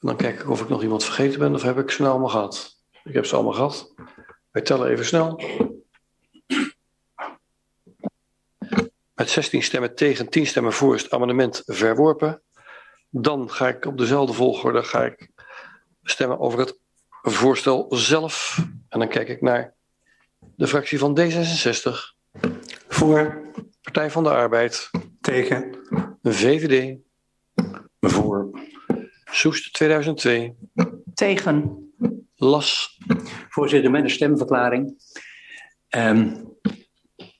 Dan 0.00 0.16
kijk 0.16 0.40
ik 0.40 0.50
of 0.50 0.60
ik 0.60 0.68
nog 0.68 0.82
iemand 0.82 1.04
vergeten 1.04 1.38
ben 1.38 1.54
of 1.54 1.62
heb 1.62 1.78
ik 1.78 1.90
ze 1.90 2.00
nou 2.00 2.12
allemaal 2.12 2.30
gehad. 2.30 2.76
Ik 3.04 3.14
heb 3.14 3.26
ze 3.26 3.34
allemaal 3.34 3.52
gehad. 3.52 3.94
Wij 4.50 4.62
tellen 4.62 4.88
even 4.88 5.04
snel. 5.04 5.40
Met 9.14 9.30
16 9.30 9.62
stemmen 9.62 9.94
tegen, 9.94 10.28
10 10.28 10.46
stemmen 10.46 10.72
voor 10.72 10.94
is 10.94 11.02
het 11.02 11.12
amendement 11.12 11.62
verworpen. 11.66 12.42
Dan 13.10 13.50
ga 13.50 13.68
ik 13.68 13.84
op 13.84 13.98
dezelfde 13.98 14.32
volgorde 14.32 14.82
ga 14.82 15.04
ik 15.04 15.28
stemmen 16.02 16.38
over 16.38 16.58
het 16.58 16.78
voorstel 17.22 17.86
zelf. 17.88 18.58
En 18.88 18.98
dan 18.98 19.08
kijk 19.08 19.28
ik 19.28 19.40
naar 19.40 19.74
de 20.38 20.66
fractie 20.66 20.98
van 20.98 21.18
D66. 21.20 21.90
Voor. 22.88 23.42
Partij 23.82 24.10
van 24.10 24.22
de 24.22 24.30
Arbeid. 24.30 24.90
Tegen. 25.24 25.76
VVD. 26.22 26.96
Voor. 28.00 28.60
Soest 29.24 29.72
2002. 29.72 30.54
Tegen. 31.14 31.88
LAS. 32.34 32.98
Voorzitter, 33.48 33.90
met 33.90 34.02
een 34.02 34.10
stemverklaring. 34.10 34.94
Um, 35.96 36.52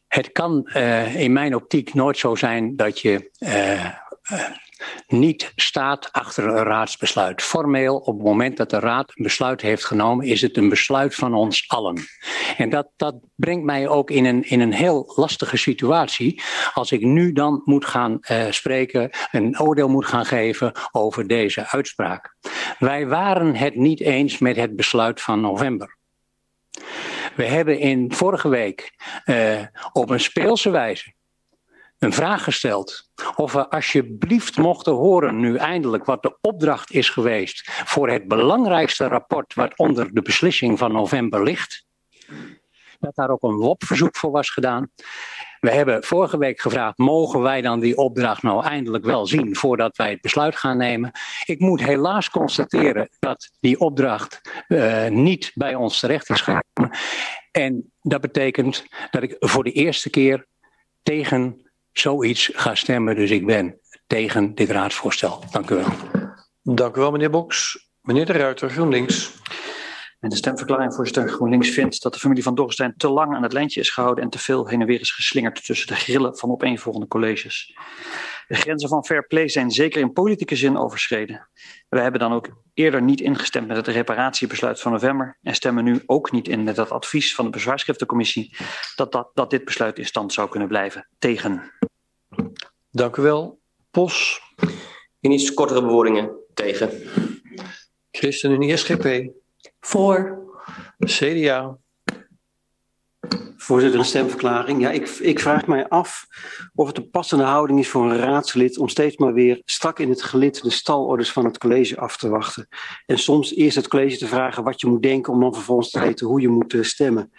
het 0.06 0.32
kan 0.32 0.70
uh, 0.76 1.20
in 1.20 1.32
mijn 1.32 1.54
optiek 1.54 1.94
nooit 1.94 2.18
zo 2.18 2.34
zijn 2.34 2.76
dat 2.76 3.00
je 3.00 3.30
uh, 3.38 3.84
uh, 4.32 4.50
niet 5.06 5.52
staat 5.56 6.12
achter 6.12 6.46
een 6.46 6.64
raadsbesluit. 6.64 7.42
Formeel, 7.42 7.96
op 7.96 8.14
het 8.14 8.26
moment 8.26 8.56
dat 8.56 8.70
de 8.70 8.78
raad 8.78 9.12
een 9.14 9.22
besluit 9.22 9.60
heeft 9.60 9.84
genomen, 9.84 10.26
is 10.26 10.40
het 10.40 10.56
een 10.56 10.68
besluit 10.68 11.14
van 11.14 11.34
ons 11.34 11.64
allen. 11.68 12.02
En 12.56 12.70
dat, 12.70 12.90
dat 12.96 13.14
brengt 13.34 13.64
mij 13.64 13.88
ook 13.88 14.10
in 14.10 14.24
een, 14.24 14.42
in 14.42 14.60
een 14.60 14.72
heel 14.72 15.12
lastige 15.16 15.56
situatie. 15.56 16.42
Als 16.72 16.92
ik 16.92 17.00
nu 17.00 17.32
dan 17.32 17.62
moet 17.64 17.84
gaan 17.84 18.18
uh, 18.20 18.50
spreken, 18.50 19.10
een 19.30 19.60
oordeel 19.60 19.88
moet 19.88 20.06
gaan 20.06 20.26
geven 20.26 20.72
over 20.90 21.26
deze 21.26 21.66
uitspraak. 21.68 22.36
Wij 22.78 23.06
waren 23.06 23.56
het 23.56 23.74
niet 23.74 24.00
eens 24.00 24.38
met 24.38 24.56
het 24.56 24.76
besluit 24.76 25.20
van 25.20 25.40
november. 25.40 25.98
We 27.36 27.44
hebben 27.44 27.78
in 27.78 28.12
vorige 28.12 28.48
week 28.48 28.92
uh, 29.24 29.60
op 29.92 30.10
een 30.10 30.20
speelse 30.20 30.70
wijze 30.70 31.14
een 31.98 32.12
vraag 32.12 32.44
gesteld 32.44 33.08
of 33.36 33.52
we 33.52 33.70
alsjeblieft 33.70 34.56
mochten 34.56 34.92
horen 34.92 35.40
nu 35.40 35.56
eindelijk 35.56 36.04
wat 36.04 36.22
de 36.22 36.38
opdracht 36.40 36.92
is 36.92 37.08
geweest 37.08 37.70
voor 37.70 38.08
het 38.08 38.28
belangrijkste 38.28 39.06
rapport 39.06 39.54
wat 39.54 39.78
onder 39.78 40.14
de 40.14 40.22
beslissing 40.22 40.78
van 40.78 40.92
november 40.92 41.42
ligt. 41.42 41.86
Dat 43.00 43.14
daar 43.14 43.30
ook 43.30 43.42
een 43.42 43.56
WOP-verzoek 43.56 44.16
voor 44.16 44.30
was 44.30 44.50
gedaan. 44.50 44.90
We 45.60 45.70
hebben 45.70 46.04
vorige 46.04 46.38
week 46.38 46.60
gevraagd, 46.60 46.98
mogen 46.98 47.40
wij 47.40 47.60
dan 47.60 47.80
die 47.80 47.96
opdracht 47.96 48.42
nou 48.42 48.64
eindelijk 48.64 49.04
wel 49.04 49.26
zien 49.26 49.56
voordat 49.56 49.96
wij 49.96 50.10
het 50.10 50.20
besluit 50.20 50.56
gaan 50.56 50.76
nemen? 50.76 51.10
Ik 51.44 51.60
moet 51.60 51.80
helaas 51.80 52.30
constateren 52.30 53.08
dat 53.18 53.50
die 53.60 53.80
opdracht 53.80 54.40
uh, 54.68 55.08
niet 55.08 55.50
bij 55.54 55.74
ons 55.74 56.00
terecht 56.00 56.30
is 56.30 56.40
gekomen. 56.40 56.96
En 57.50 57.92
dat 58.02 58.20
betekent 58.20 58.86
dat 59.10 59.22
ik 59.22 59.36
voor 59.38 59.64
de 59.64 59.72
eerste 59.72 60.10
keer 60.10 60.46
tegen 61.02 61.63
zoiets 61.98 62.50
ga 62.52 62.74
stemmen. 62.74 63.16
Dus 63.16 63.30
ik 63.30 63.46
ben 63.46 63.78
tegen 64.06 64.54
dit 64.54 64.70
raadsvoorstel. 64.70 65.44
Dank 65.50 65.70
u 65.70 65.74
wel. 65.74 65.88
Dank 66.62 66.96
u 66.96 67.00
wel, 67.00 67.10
meneer 67.10 67.30
Boks. 67.30 67.88
Meneer 68.02 68.26
de 68.26 68.32
Ruiter, 68.32 68.70
GroenLinks. 68.70 69.32
En 70.20 70.30
de 70.30 70.36
stemverklaring, 70.36 70.94
voorzitter 70.94 71.28
GroenLinks 71.28 71.70
vindt 71.70 72.02
dat 72.02 72.12
de 72.12 72.18
familie 72.18 72.42
van 72.42 72.54
Dorrestein 72.54 72.94
te 72.96 73.08
lang 73.08 73.34
aan 73.34 73.42
het 73.42 73.52
lijntje 73.52 73.80
is 73.80 73.90
gehouden 73.90 74.24
en 74.24 74.30
te 74.30 74.38
veel 74.38 74.68
heen 74.68 74.80
en 74.80 74.86
weer 74.86 75.00
is 75.00 75.10
geslingerd 75.10 75.64
tussen 75.64 75.86
de 75.86 75.94
grillen 75.94 76.36
van 76.36 76.50
opeenvolgende 76.50 77.08
colleges. 77.08 77.76
De 78.46 78.54
grenzen 78.54 78.88
van 78.88 79.04
fair 79.04 79.26
play 79.26 79.48
zijn 79.48 79.70
zeker 79.70 80.00
in 80.00 80.12
politieke 80.12 80.56
zin 80.56 80.76
overschreden. 80.76 81.48
We 81.88 82.00
hebben 82.00 82.20
dan 82.20 82.32
ook 82.32 82.48
eerder 82.74 83.02
niet 83.02 83.20
ingestemd 83.20 83.66
met 83.66 83.76
het 83.76 83.86
reparatiebesluit 83.86 84.80
van 84.80 84.92
november 84.92 85.38
en 85.42 85.54
stemmen 85.54 85.84
nu 85.84 86.02
ook 86.06 86.32
niet 86.32 86.48
in 86.48 86.62
met 86.62 86.76
het 86.76 86.90
advies 86.90 87.34
van 87.34 87.44
de 87.44 87.50
bezwaarschriftencommissie 87.50 88.56
dat, 88.96 89.12
dat, 89.12 89.30
dat 89.34 89.50
dit 89.50 89.64
besluit 89.64 89.98
in 89.98 90.06
stand 90.06 90.32
zou 90.32 90.48
kunnen 90.48 90.68
blijven. 90.68 91.08
Tegen. 91.18 91.72
Dank 92.90 93.16
u 93.16 93.22
wel. 93.22 93.60
Pos. 93.90 94.40
In 95.20 95.30
iets 95.30 95.54
kortere 95.54 95.80
bewoordingen. 95.80 96.30
Tegen. 96.54 96.90
ChristenUnie 98.10 98.76
SGP. 98.76 99.32
Voor. 99.80 100.42
CDA. 100.98 101.78
Voorzitter, 103.64 104.00
een 104.00 104.06
stemverklaring. 104.06 104.80
Ja, 104.80 104.90
ik, 104.90 105.08
ik 105.08 105.40
vraag 105.40 105.66
mij 105.66 105.88
af 105.88 106.26
of 106.74 106.86
het 106.86 106.96
een 106.96 107.10
passende 107.10 107.44
houding 107.44 107.78
is 107.78 107.88
voor 107.88 108.10
een 108.10 108.18
raadslid 108.18 108.78
om 108.78 108.88
steeds 108.88 109.16
maar 109.16 109.32
weer 109.32 109.62
strak 109.64 109.98
in 109.98 110.08
het 110.08 110.22
gelid 110.22 110.62
de 110.62 110.70
stalorders 110.70 111.32
van 111.32 111.44
het 111.44 111.58
college 111.58 111.98
af 111.98 112.16
te 112.16 112.28
wachten. 112.28 112.68
En 113.06 113.18
soms 113.18 113.54
eerst 113.54 113.76
het 113.76 113.88
college 113.88 114.16
te 114.16 114.26
vragen 114.26 114.64
wat 114.64 114.80
je 114.80 114.86
moet 114.86 115.02
denken 115.02 115.32
om 115.32 115.40
dan 115.40 115.54
vervolgens 115.54 115.90
te 115.90 116.00
weten 116.00 116.26
hoe 116.26 116.40
je 116.40 116.48
moet 116.48 116.76
stemmen. 116.80 117.32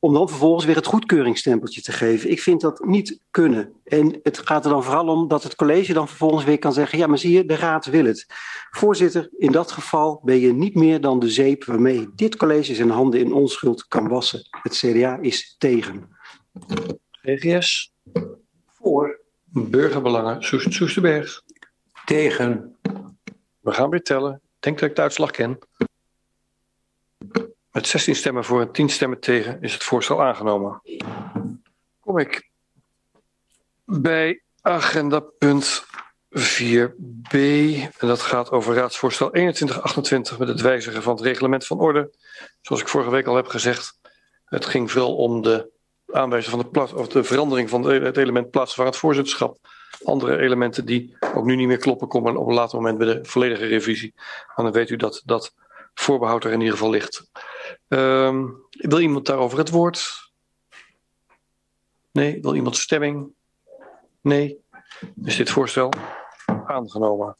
Om 0.00 0.12
dan 0.12 0.28
vervolgens 0.28 0.64
weer 0.64 0.76
het 0.76 0.86
goedkeuringsstempeltje 0.86 1.80
te 1.80 1.92
geven. 1.92 2.30
Ik 2.30 2.40
vind 2.40 2.60
dat 2.60 2.84
niet 2.84 3.20
kunnen. 3.30 3.72
En 3.84 4.20
het 4.22 4.38
gaat 4.38 4.64
er 4.64 4.70
dan 4.70 4.84
vooral 4.84 5.06
om 5.06 5.28
dat 5.28 5.42
het 5.42 5.54
college 5.54 5.92
dan 5.92 6.08
vervolgens 6.08 6.44
weer 6.44 6.58
kan 6.58 6.72
zeggen: 6.72 6.98
ja, 6.98 7.06
maar 7.06 7.18
zie 7.18 7.32
je, 7.32 7.44
de 7.44 7.56
raad 7.56 7.86
wil 7.86 8.04
het. 8.04 8.26
Voorzitter, 8.70 9.28
in 9.36 9.52
dat 9.52 9.70
geval 9.70 10.20
ben 10.24 10.40
je 10.40 10.52
niet 10.52 10.74
meer 10.74 11.00
dan 11.00 11.18
de 11.18 11.30
zeep 11.30 11.64
waarmee 11.64 12.08
dit 12.14 12.36
college 12.36 12.74
zijn 12.74 12.90
handen 12.90 13.20
in 13.20 13.32
onschuld 13.32 13.86
kan 13.86 14.08
wassen. 14.08 14.48
Het 14.50 14.76
CDA 14.76 15.18
is 15.20 15.54
tegen. 15.58 16.16
GGS. 17.10 17.92
Voor. 18.66 19.20
Burgerbelangen, 19.50 20.42
Soest 20.42 20.72
Soesterberg. 20.72 21.42
Tegen. 22.04 22.76
We 23.60 23.72
gaan 23.72 23.90
weer 23.90 24.02
tellen. 24.02 24.34
Ik 24.34 24.62
denk 24.64 24.78
dat 24.78 24.88
ik 24.88 24.96
de 24.96 25.02
uitslag 25.02 25.30
ken. 25.30 25.58
Met 27.78 27.86
16 27.86 28.14
stemmen 28.14 28.44
voor 28.44 28.60
en 28.60 28.72
10 28.72 28.88
stemmen 28.88 29.20
tegen 29.20 29.62
is 29.62 29.72
het 29.72 29.84
voorstel 29.84 30.22
aangenomen. 30.22 30.82
Kom 32.00 32.18
ik 32.18 32.50
bij 33.84 34.42
agenda 34.60 35.20
punt 35.20 35.84
4b. 36.38 37.32
En 37.98 38.06
dat 38.06 38.20
gaat 38.20 38.50
over 38.50 38.74
raadsvoorstel 38.74 39.30
2128 39.30 40.38
met 40.38 40.48
het 40.48 40.60
wijzigen 40.60 41.02
van 41.02 41.14
het 41.14 41.24
reglement 41.24 41.66
van 41.66 41.78
orde. 41.78 42.10
Zoals 42.60 42.82
ik 42.82 42.88
vorige 42.88 43.10
week 43.10 43.26
al 43.26 43.36
heb 43.36 43.46
gezegd. 43.46 43.98
Het 44.44 44.66
ging 44.66 44.90
vooral 44.90 45.16
om 45.16 45.42
de 45.42 45.70
aanwijzing 46.12 46.54
van 46.54 46.64
de, 46.64 46.70
plaats, 46.70 46.92
of 46.92 47.08
de 47.08 47.24
verandering 47.24 47.68
van 47.68 47.84
het 47.84 48.16
element 48.16 48.50
plaatsvervangend 48.50 48.96
voorzitterschap. 48.96 49.58
Andere 50.02 50.38
elementen 50.38 50.84
die 50.84 51.16
ook 51.34 51.44
nu 51.44 51.56
niet 51.56 51.68
meer 51.68 51.78
kloppen, 51.78 52.08
komen 52.08 52.36
op 52.36 52.48
een 52.48 52.54
later 52.54 52.76
moment 52.76 52.98
bij 52.98 53.06
de 53.06 53.24
volledige 53.24 53.66
revisie. 53.66 54.14
En 54.56 54.64
dan 54.64 54.72
weet 54.72 54.90
u 54.90 54.96
dat 54.96 55.22
dat 55.24 55.54
voorbehoud 55.94 56.44
er 56.44 56.52
in 56.52 56.60
ieder 56.60 56.74
geval 56.74 56.90
ligt. 56.90 57.26
Um, 57.88 58.66
wil 58.70 59.00
iemand 59.00 59.26
daarover 59.26 59.58
het 59.58 59.70
woord? 59.70 60.30
Nee. 62.12 62.40
Wil 62.40 62.54
iemand 62.54 62.76
stemming? 62.76 63.32
Nee. 64.20 64.60
Is 65.24 65.36
dit 65.36 65.50
voorstel 65.50 65.92
aangenomen? 66.46 67.36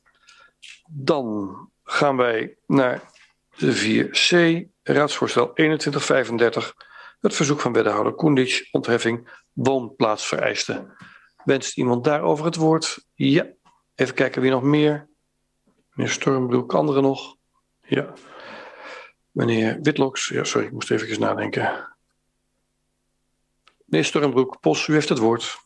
Dan 0.86 1.56
gaan 1.84 2.16
wij 2.16 2.56
naar 2.66 3.02
de 3.56 4.06
4c, 4.06 4.68
raadsvoorstel 4.82 5.52
2135. 5.52 6.74
Het 7.20 7.34
verzoek 7.34 7.60
van 7.60 7.72
wethouder 7.72 8.12
Koendic, 8.12 8.68
ontheffing 8.70 9.42
woonplaatsvereisten. 9.52 10.96
Wenst 11.44 11.76
iemand 11.76 12.04
daarover 12.04 12.44
het 12.44 12.56
woord? 12.56 13.06
Ja. 13.14 13.46
Even 13.94 14.14
kijken 14.14 14.42
wie 14.42 14.50
nog 14.50 14.62
meer. 14.62 15.08
Meneer 15.92 16.12
Stormbroek, 16.12 16.74
anderen 16.74 17.02
nog? 17.02 17.36
Ja. 17.82 18.12
Meneer 19.30 19.78
Witloks, 19.82 20.28
ja, 20.28 20.44
sorry, 20.44 20.66
ik 20.66 20.72
moest 20.72 20.90
even 20.90 21.20
nadenken. 21.20 21.96
Meneer 23.84 24.06
Stormbroek, 24.06 24.60
Pos, 24.60 24.86
u 24.86 24.92
heeft 24.92 25.08
het 25.08 25.18
woord. 25.18 25.58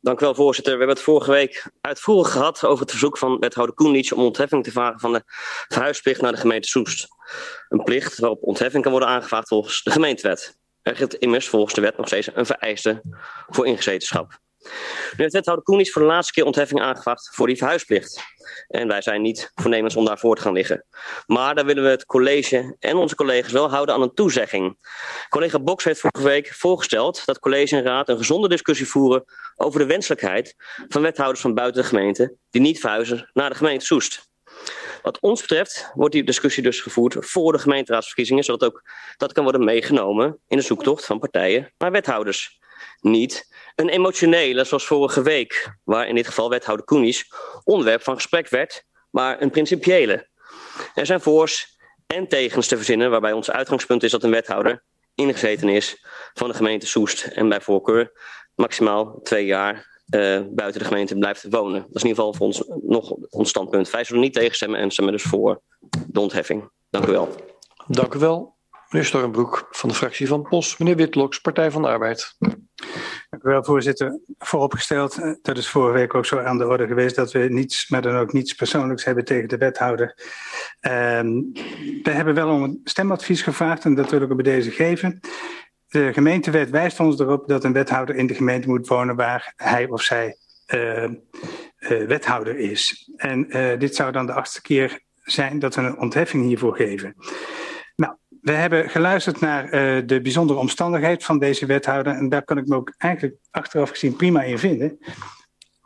Dank 0.00 0.20
u 0.20 0.24
wel, 0.24 0.34
voorzitter. 0.34 0.72
We 0.72 0.78
hebben 0.78 0.96
het 0.96 1.04
vorige 1.04 1.30
week 1.30 1.70
uitvoerig 1.80 2.32
gehad 2.32 2.64
over 2.64 2.80
het 2.80 2.90
verzoek 2.90 3.18
van 3.18 3.38
wethouder 3.38 3.74
Koenliets 3.74 4.12
om 4.12 4.22
ontheffing 4.22 4.64
te 4.64 4.70
vragen 4.70 5.00
van 5.00 5.12
de 5.12 5.22
verhuisplicht 5.68 6.20
naar 6.20 6.32
de 6.32 6.38
gemeente 6.38 6.68
Soest. 6.68 7.08
Een 7.68 7.82
plicht 7.82 8.18
waarop 8.18 8.42
ontheffing 8.42 8.82
kan 8.82 8.92
worden 8.92 9.10
aangevraagd 9.10 9.48
volgens 9.48 9.82
de 9.82 9.90
gemeentewet. 9.90 10.58
Er 10.82 10.96
geldt 10.96 11.14
immers 11.14 11.48
volgens 11.48 11.74
de 11.74 11.80
wet 11.80 11.96
nog 11.96 12.06
steeds 12.06 12.28
een 12.34 12.46
vereiste 12.46 13.02
voor 13.48 13.66
ingezetenschap. 13.66 14.38
Nu 15.16 15.22
heeft 15.22 15.32
wethouder 15.32 15.64
Koenies 15.64 15.92
voor 15.92 16.02
de 16.02 16.08
laatste 16.08 16.32
keer 16.32 16.44
ontheffing 16.44 16.80
aangevraagd 16.80 17.30
voor 17.32 17.46
die 17.46 17.56
verhuisplicht. 17.56 18.22
En 18.68 18.88
wij 18.88 19.02
zijn 19.02 19.22
niet 19.22 19.50
voornemens 19.54 19.96
om 19.96 20.04
daarvoor 20.04 20.36
te 20.36 20.42
gaan 20.42 20.52
liggen. 20.52 20.84
Maar 21.26 21.54
daar 21.54 21.64
willen 21.64 21.82
we 21.82 21.88
het 21.88 22.06
college 22.06 22.76
en 22.78 22.96
onze 22.96 23.14
collega's 23.14 23.52
wel 23.52 23.70
houden 23.70 23.94
aan 23.94 24.02
een 24.02 24.14
toezegging. 24.14 24.78
Collega 25.28 25.60
Boks 25.60 25.84
heeft 25.84 26.00
vorige 26.00 26.28
week 26.28 26.54
voorgesteld 26.54 27.22
dat 27.24 27.38
college 27.38 27.76
en 27.76 27.82
raad 27.82 28.08
een 28.08 28.18
gezonde 28.18 28.48
discussie 28.48 28.88
voeren 28.88 29.24
over 29.56 29.80
de 29.80 29.86
wenselijkheid 29.86 30.54
van 30.88 31.02
wethouders 31.02 31.40
van 31.40 31.54
buiten 31.54 31.82
de 31.82 31.88
gemeente 31.88 32.36
die 32.50 32.60
niet 32.60 32.80
verhuizen 32.80 33.30
naar 33.32 33.50
de 33.50 33.56
gemeente 33.56 33.84
Soest. 33.84 34.28
Wat 35.02 35.20
ons 35.20 35.40
betreft 35.40 35.90
wordt 35.94 36.14
die 36.14 36.24
discussie 36.24 36.62
dus 36.62 36.80
gevoerd 36.80 37.16
voor 37.18 37.52
de 37.52 37.58
gemeenteraadsverkiezingen, 37.58 38.44
zodat 38.44 38.68
ook 38.68 38.82
dat 39.16 39.32
kan 39.32 39.42
worden 39.42 39.64
meegenomen 39.64 40.38
in 40.48 40.56
de 40.56 40.62
zoektocht 40.62 41.04
van 41.04 41.18
partijen 41.18 41.72
naar 41.78 41.90
wethouders. 41.90 42.58
Niet 43.00 43.54
een 43.74 43.88
emotionele, 43.88 44.64
zoals 44.64 44.86
vorige 44.86 45.22
week, 45.22 45.76
waar 45.84 46.08
in 46.08 46.14
dit 46.14 46.26
geval 46.26 46.50
wethouder 46.50 46.86
Koenies 46.86 47.32
onderwerp 47.64 48.02
van 48.02 48.14
gesprek 48.14 48.48
werd, 48.48 48.84
maar 49.10 49.42
een 49.42 49.50
principiële. 49.50 50.28
Er 50.94 51.06
zijn 51.06 51.20
voors 51.20 51.78
en 52.06 52.28
tegens 52.28 52.66
te 52.66 52.76
verzinnen, 52.76 53.10
waarbij 53.10 53.32
ons 53.32 53.50
uitgangspunt 53.50 54.02
is 54.02 54.10
dat 54.10 54.22
een 54.22 54.30
wethouder 54.30 54.82
ingezeten 55.14 55.68
is 55.68 56.04
van 56.34 56.48
de 56.48 56.54
gemeente 56.54 56.86
Soest 56.86 57.24
en 57.24 57.48
bij 57.48 57.60
voorkeur 57.60 58.12
maximaal 58.54 59.20
twee 59.22 59.46
jaar 59.46 59.74
uh, 60.10 60.40
buiten 60.50 60.80
de 60.80 60.86
gemeente 60.86 61.18
blijft 61.18 61.46
wonen. 61.50 61.80
Dat 61.80 61.94
is 61.94 62.02
in 62.02 62.08
ieder 62.08 62.24
geval 62.24 62.32
voor 62.32 62.46
ons 62.46 62.64
nog 62.82 63.10
ons 63.30 63.48
standpunt. 63.48 63.90
Wij 63.90 64.04
zullen 64.04 64.22
niet 64.22 64.34
tegenstemmen 64.34 64.80
en 64.80 64.90
stemmen 64.90 65.14
dus 65.14 65.22
voor 65.22 65.60
de 66.06 66.20
ontheffing. 66.20 66.70
Dank 66.90 67.06
u 67.06 67.12
wel. 67.12 67.34
Dank 67.86 68.14
u 68.14 68.18
wel. 68.18 68.55
Meneer 68.88 69.08
Stormbroek 69.08 69.68
van 69.70 69.88
de 69.88 69.94
fractie 69.94 70.26
van 70.26 70.42
POS. 70.42 70.76
Meneer 70.76 70.96
Witloks, 70.96 71.38
Partij 71.38 71.70
van 71.70 71.82
de 71.82 71.88
Arbeid. 71.88 72.36
Dank 72.38 73.42
u 73.42 73.48
wel, 73.48 73.64
voorzitter. 73.64 74.20
Vooropgesteld, 74.38 75.18
eh, 75.18 75.32
dat 75.42 75.56
is 75.56 75.68
vorige 75.68 75.98
week 75.98 76.14
ook 76.14 76.26
zo 76.26 76.38
aan 76.38 76.58
de 76.58 76.66
orde 76.66 76.86
geweest, 76.86 77.16
dat 77.16 77.32
we 77.32 77.38
niets, 77.38 77.88
maar 77.88 78.02
dan 78.02 78.16
ook 78.16 78.32
niets 78.32 78.52
persoonlijks 78.52 79.04
hebben 79.04 79.24
tegen 79.24 79.48
de 79.48 79.56
wethouder. 79.56 80.14
Um, 80.80 81.52
we 82.02 82.10
hebben 82.10 82.34
wel 82.34 82.48
om 82.48 82.62
een 82.62 82.80
stemadvies 82.84 83.42
gevraagd 83.42 83.84
en 83.84 83.94
dat 83.94 84.10
wil 84.10 84.22
ik 84.22 84.44
deze 84.44 84.70
geven. 84.70 85.20
De 85.88 86.12
gemeentewet 86.12 86.70
wijst 86.70 87.00
ons 87.00 87.20
erop 87.20 87.48
dat 87.48 87.64
een 87.64 87.72
wethouder 87.72 88.14
in 88.14 88.26
de 88.26 88.34
gemeente 88.34 88.68
moet 88.68 88.88
wonen 88.88 89.16
waar 89.16 89.52
hij 89.56 89.88
of 89.88 90.02
zij 90.02 90.36
uh, 90.74 91.02
uh, 91.02 91.10
wethouder 92.06 92.58
is. 92.58 93.10
En 93.16 93.56
uh, 93.56 93.78
dit 93.78 93.94
zou 93.94 94.12
dan 94.12 94.26
de 94.26 94.32
achtste 94.32 94.62
keer 94.62 95.00
zijn 95.22 95.58
dat 95.58 95.74
we 95.74 95.80
een 95.80 95.98
ontheffing 95.98 96.44
hiervoor 96.44 96.76
geven. 96.76 97.14
We 98.46 98.52
hebben 98.52 98.90
geluisterd 98.90 99.40
naar 99.40 99.64
uh, 99.64 100.02
de 100.06 100.20
bijzondere 100.20 100.58
omstandigheid 100.58 101.24
van 101.24 101.38
deze 101.38 101.66
wethouder. 101.66 102.12
En 102.12 102.28
daar 102.28 102.44
kan 102.44 102.58
ik 102.58 102.66
me 102.66 102.76
ook 102.76 102.94
eigenlijk 102.98 103.36
achteraf 103.50 103.90
gezien 103.90 104.16
prima 104.16 104.42
in 104.42 104.58
vinden. 104.58 104.98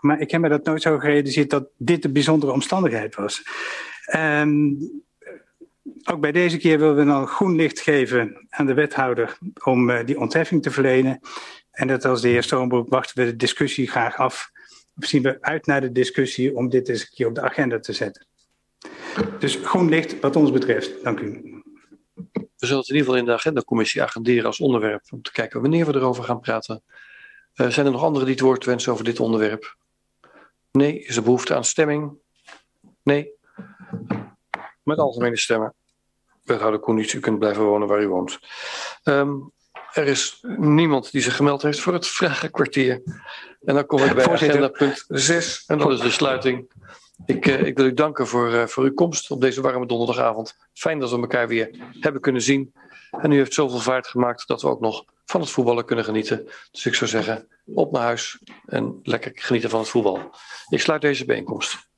Maar 0.00 0.20
ik 0.20 0.30
heb 0.30 0.40
me 0.40 0.48
dat 0.48 0.64
nooit 0.64 0.82
zo 0.82 0.98
gerealiseerd 0.98 1.50
dat 1.50 1.68
dit 1.76 2.02
de 2.02 2.08
bijzondere 2.08 2.52
omstandigheid 2.52 3.14
was. 3.14 3.42
Um, 4.16 4.78
ook 6.04 6.20
bij 6.20 6.32
deze 6.32 6.56
keer 6.56 6.78
willen 6.78 6.96
we 6.96 7.04
dan 7.04 7.26
groen 7.26 7.56
licht 7.56 7.80
geven 7.80 8.46
aan 8.50 8.66
de 8.66 8.74
wethouder 8.74 9.38
om 9.64 9.90
uh, 9.90 9.98
die 10.04 10.18
ontheffing 10.18 10.62
te 10.62 10.70
verlenen. 10.70 11.20
En 11.70 11.86
dat 11.86 12.04
als 12.04 12.20
de 12.20 12.28
heer 12.28 12.42
Stoombroek 12.42 12.88
wachten 12.88 13.24
we 13.24 13.30
de 13.30 13.36
discussie 13.36 13.88
graag 13.88 14.16
af. 14.16 14.50
Of 14.96 15.06
zien 15.06 15.22
we 15.22 15.38
uit 15.40 15.66
naar 15.66 15.80
de 15.80 15.92
discussie 15.92 16.56
om 16.56 16.68
dit 16.68 16.88
eens 16.88 17.00
een 17.00 17.14
keer 17.14 17.26
op 17.26 17.34
de 17.34 17.42
agenda 17.42 17.78
te 17.78 17.92
zetten. 17.92 18.26
Dus 19.38 19.58
groen 19.62 19.88
licht 19.88 20.20
wat 20.20 20.36
ons 20.36 20.52
betreft. 20.52 21.02
Dank 21.02 21.20
u. 21.20 21.59
We 22.60 22.66
zullen 22.66 22.80
het 22.80 22.90
in 22.90 22.96
ieder 22.96 23.08
geval 23.08 23.26
in 23.26 23.30
de 23.30 23.38
agendacommissie 23.38 24.02
agenderen 24.02 24.44
als 24.44 24.60
onderwerp. 24.60 25.02
Om 25.10 25.22
te 25.22 25.32
kijken 25.32 25.60
wanneer 25.60 25.86
we 25.86 25.94
erover 25.94 26.24
gaan 26.24 26.40
praten. 26.40 26.82
Uh, 27.54 27.68
zijn 27.68 27.86
er 27.86 27.92
nog 27.92 28.02
anderen 28.02 28.26
die 28.26 28.34
het 28.34 28.44
woord 28.44 28.64
wensen 28.64 28.92
over 28.92 29.04
dit 29.04 29.20
onderwerp? 29.20 29.76
Nee. 30.72 31.04
Is 31.04 31.16
er 31.16 31.22
behoefte 31.22 31.54
aan 31.54 31.64
stemming? 31.64 32.12
Nee. 33.02 33.32
Met 34.82 34.98
algemene 34.98 35.36
stemmen. 35.36 35.74
Wethouder 36.44 36.80
Koenits, 36.80 37.12
u 37.12 37.20
kunt 37.20 37.38
blijven 37.38 37.64
wonen 37.64 37.88
waar 37.88 38.02
u 38.02 38.08
woont. 38.08 38.38
Um, 39.04 39.52
er 39.92 40.06
is 40.06 40.38
niemand 40.56 41.10
die 41.12 41.22
zich 41.22 41.36
gemeld 41.36 41.62
heeft 41.62 41.80
voor 41.80 41.92
het 41.92 42.06
vragenkwartier. 42.06 43.02
En 43.60 43.74
dan 43.74 43.86
kom 43.86 44.02
ik 44.02 44.14
bij 44.14 44.28
agenda 44.28 44.68
punt 44.68 45.04
6. 45.08 45.64
En 45.66 45.78
dat 45.78 45.90
is 45.92 46.00
de 46.00 46.10
sluiting 46.10 46.70
ik, 47.26 47.46
uh, 47.46 47.62
ik 47.62 47.76
wil 47.76 47.86
u 47.86 47.94
danken 47.94 48.26
voor, 48.26 48.52
uh, 48.52 48.66
voor 48.66 48.84
uw 48.84 48.94
komst 48.94 49.30
op 49.30 49.40
deze 49.40 49.60
warme 49.60 49.86
donderdagavond. 49.86 50.56
Fijn 50.72 50.98
dat 50.98 51.10
we 51.10 51.16
elkaar 51.16 51.48
weer 51.48 51.70
hebben 52.00 52.20
kunnen 52.20 52.42
zien. 52.42 52.72
En 53.10 53.32
u 53.32 53.36
heeft 53.36 53.54
zoveel 53.54 53.78
vaart 53.78 54.06
gemaakt 54.06 54.46
dat 54.48 54.62
we 54.62 54.68
ook 54.68 54.80
nog 54.80 55.04
van 55.24 55.40
het 55.40 55.50
voetballen 55.50 55.84
kunnen 55.84 56.04
genieten. 56.04 56.48
Dus 56.70 56.86
ik 56.86 56.94
zou 56.94 57.10
zeggen, 57.10 57.48
op 57.64 57.92
naar 57.92 58.02
huis 58.02 58.38
en 58.66 59.00
lekker 59.02 59.32
genieten 59.34 59.70
van 59.70 59.80
het 59.80 59.88
voetbal. 59.88 60.30
Ik 60.68 60.80
sluit 60.80 61.00
deze 61.00 61.24
bijeenkomst. 61.24 61.88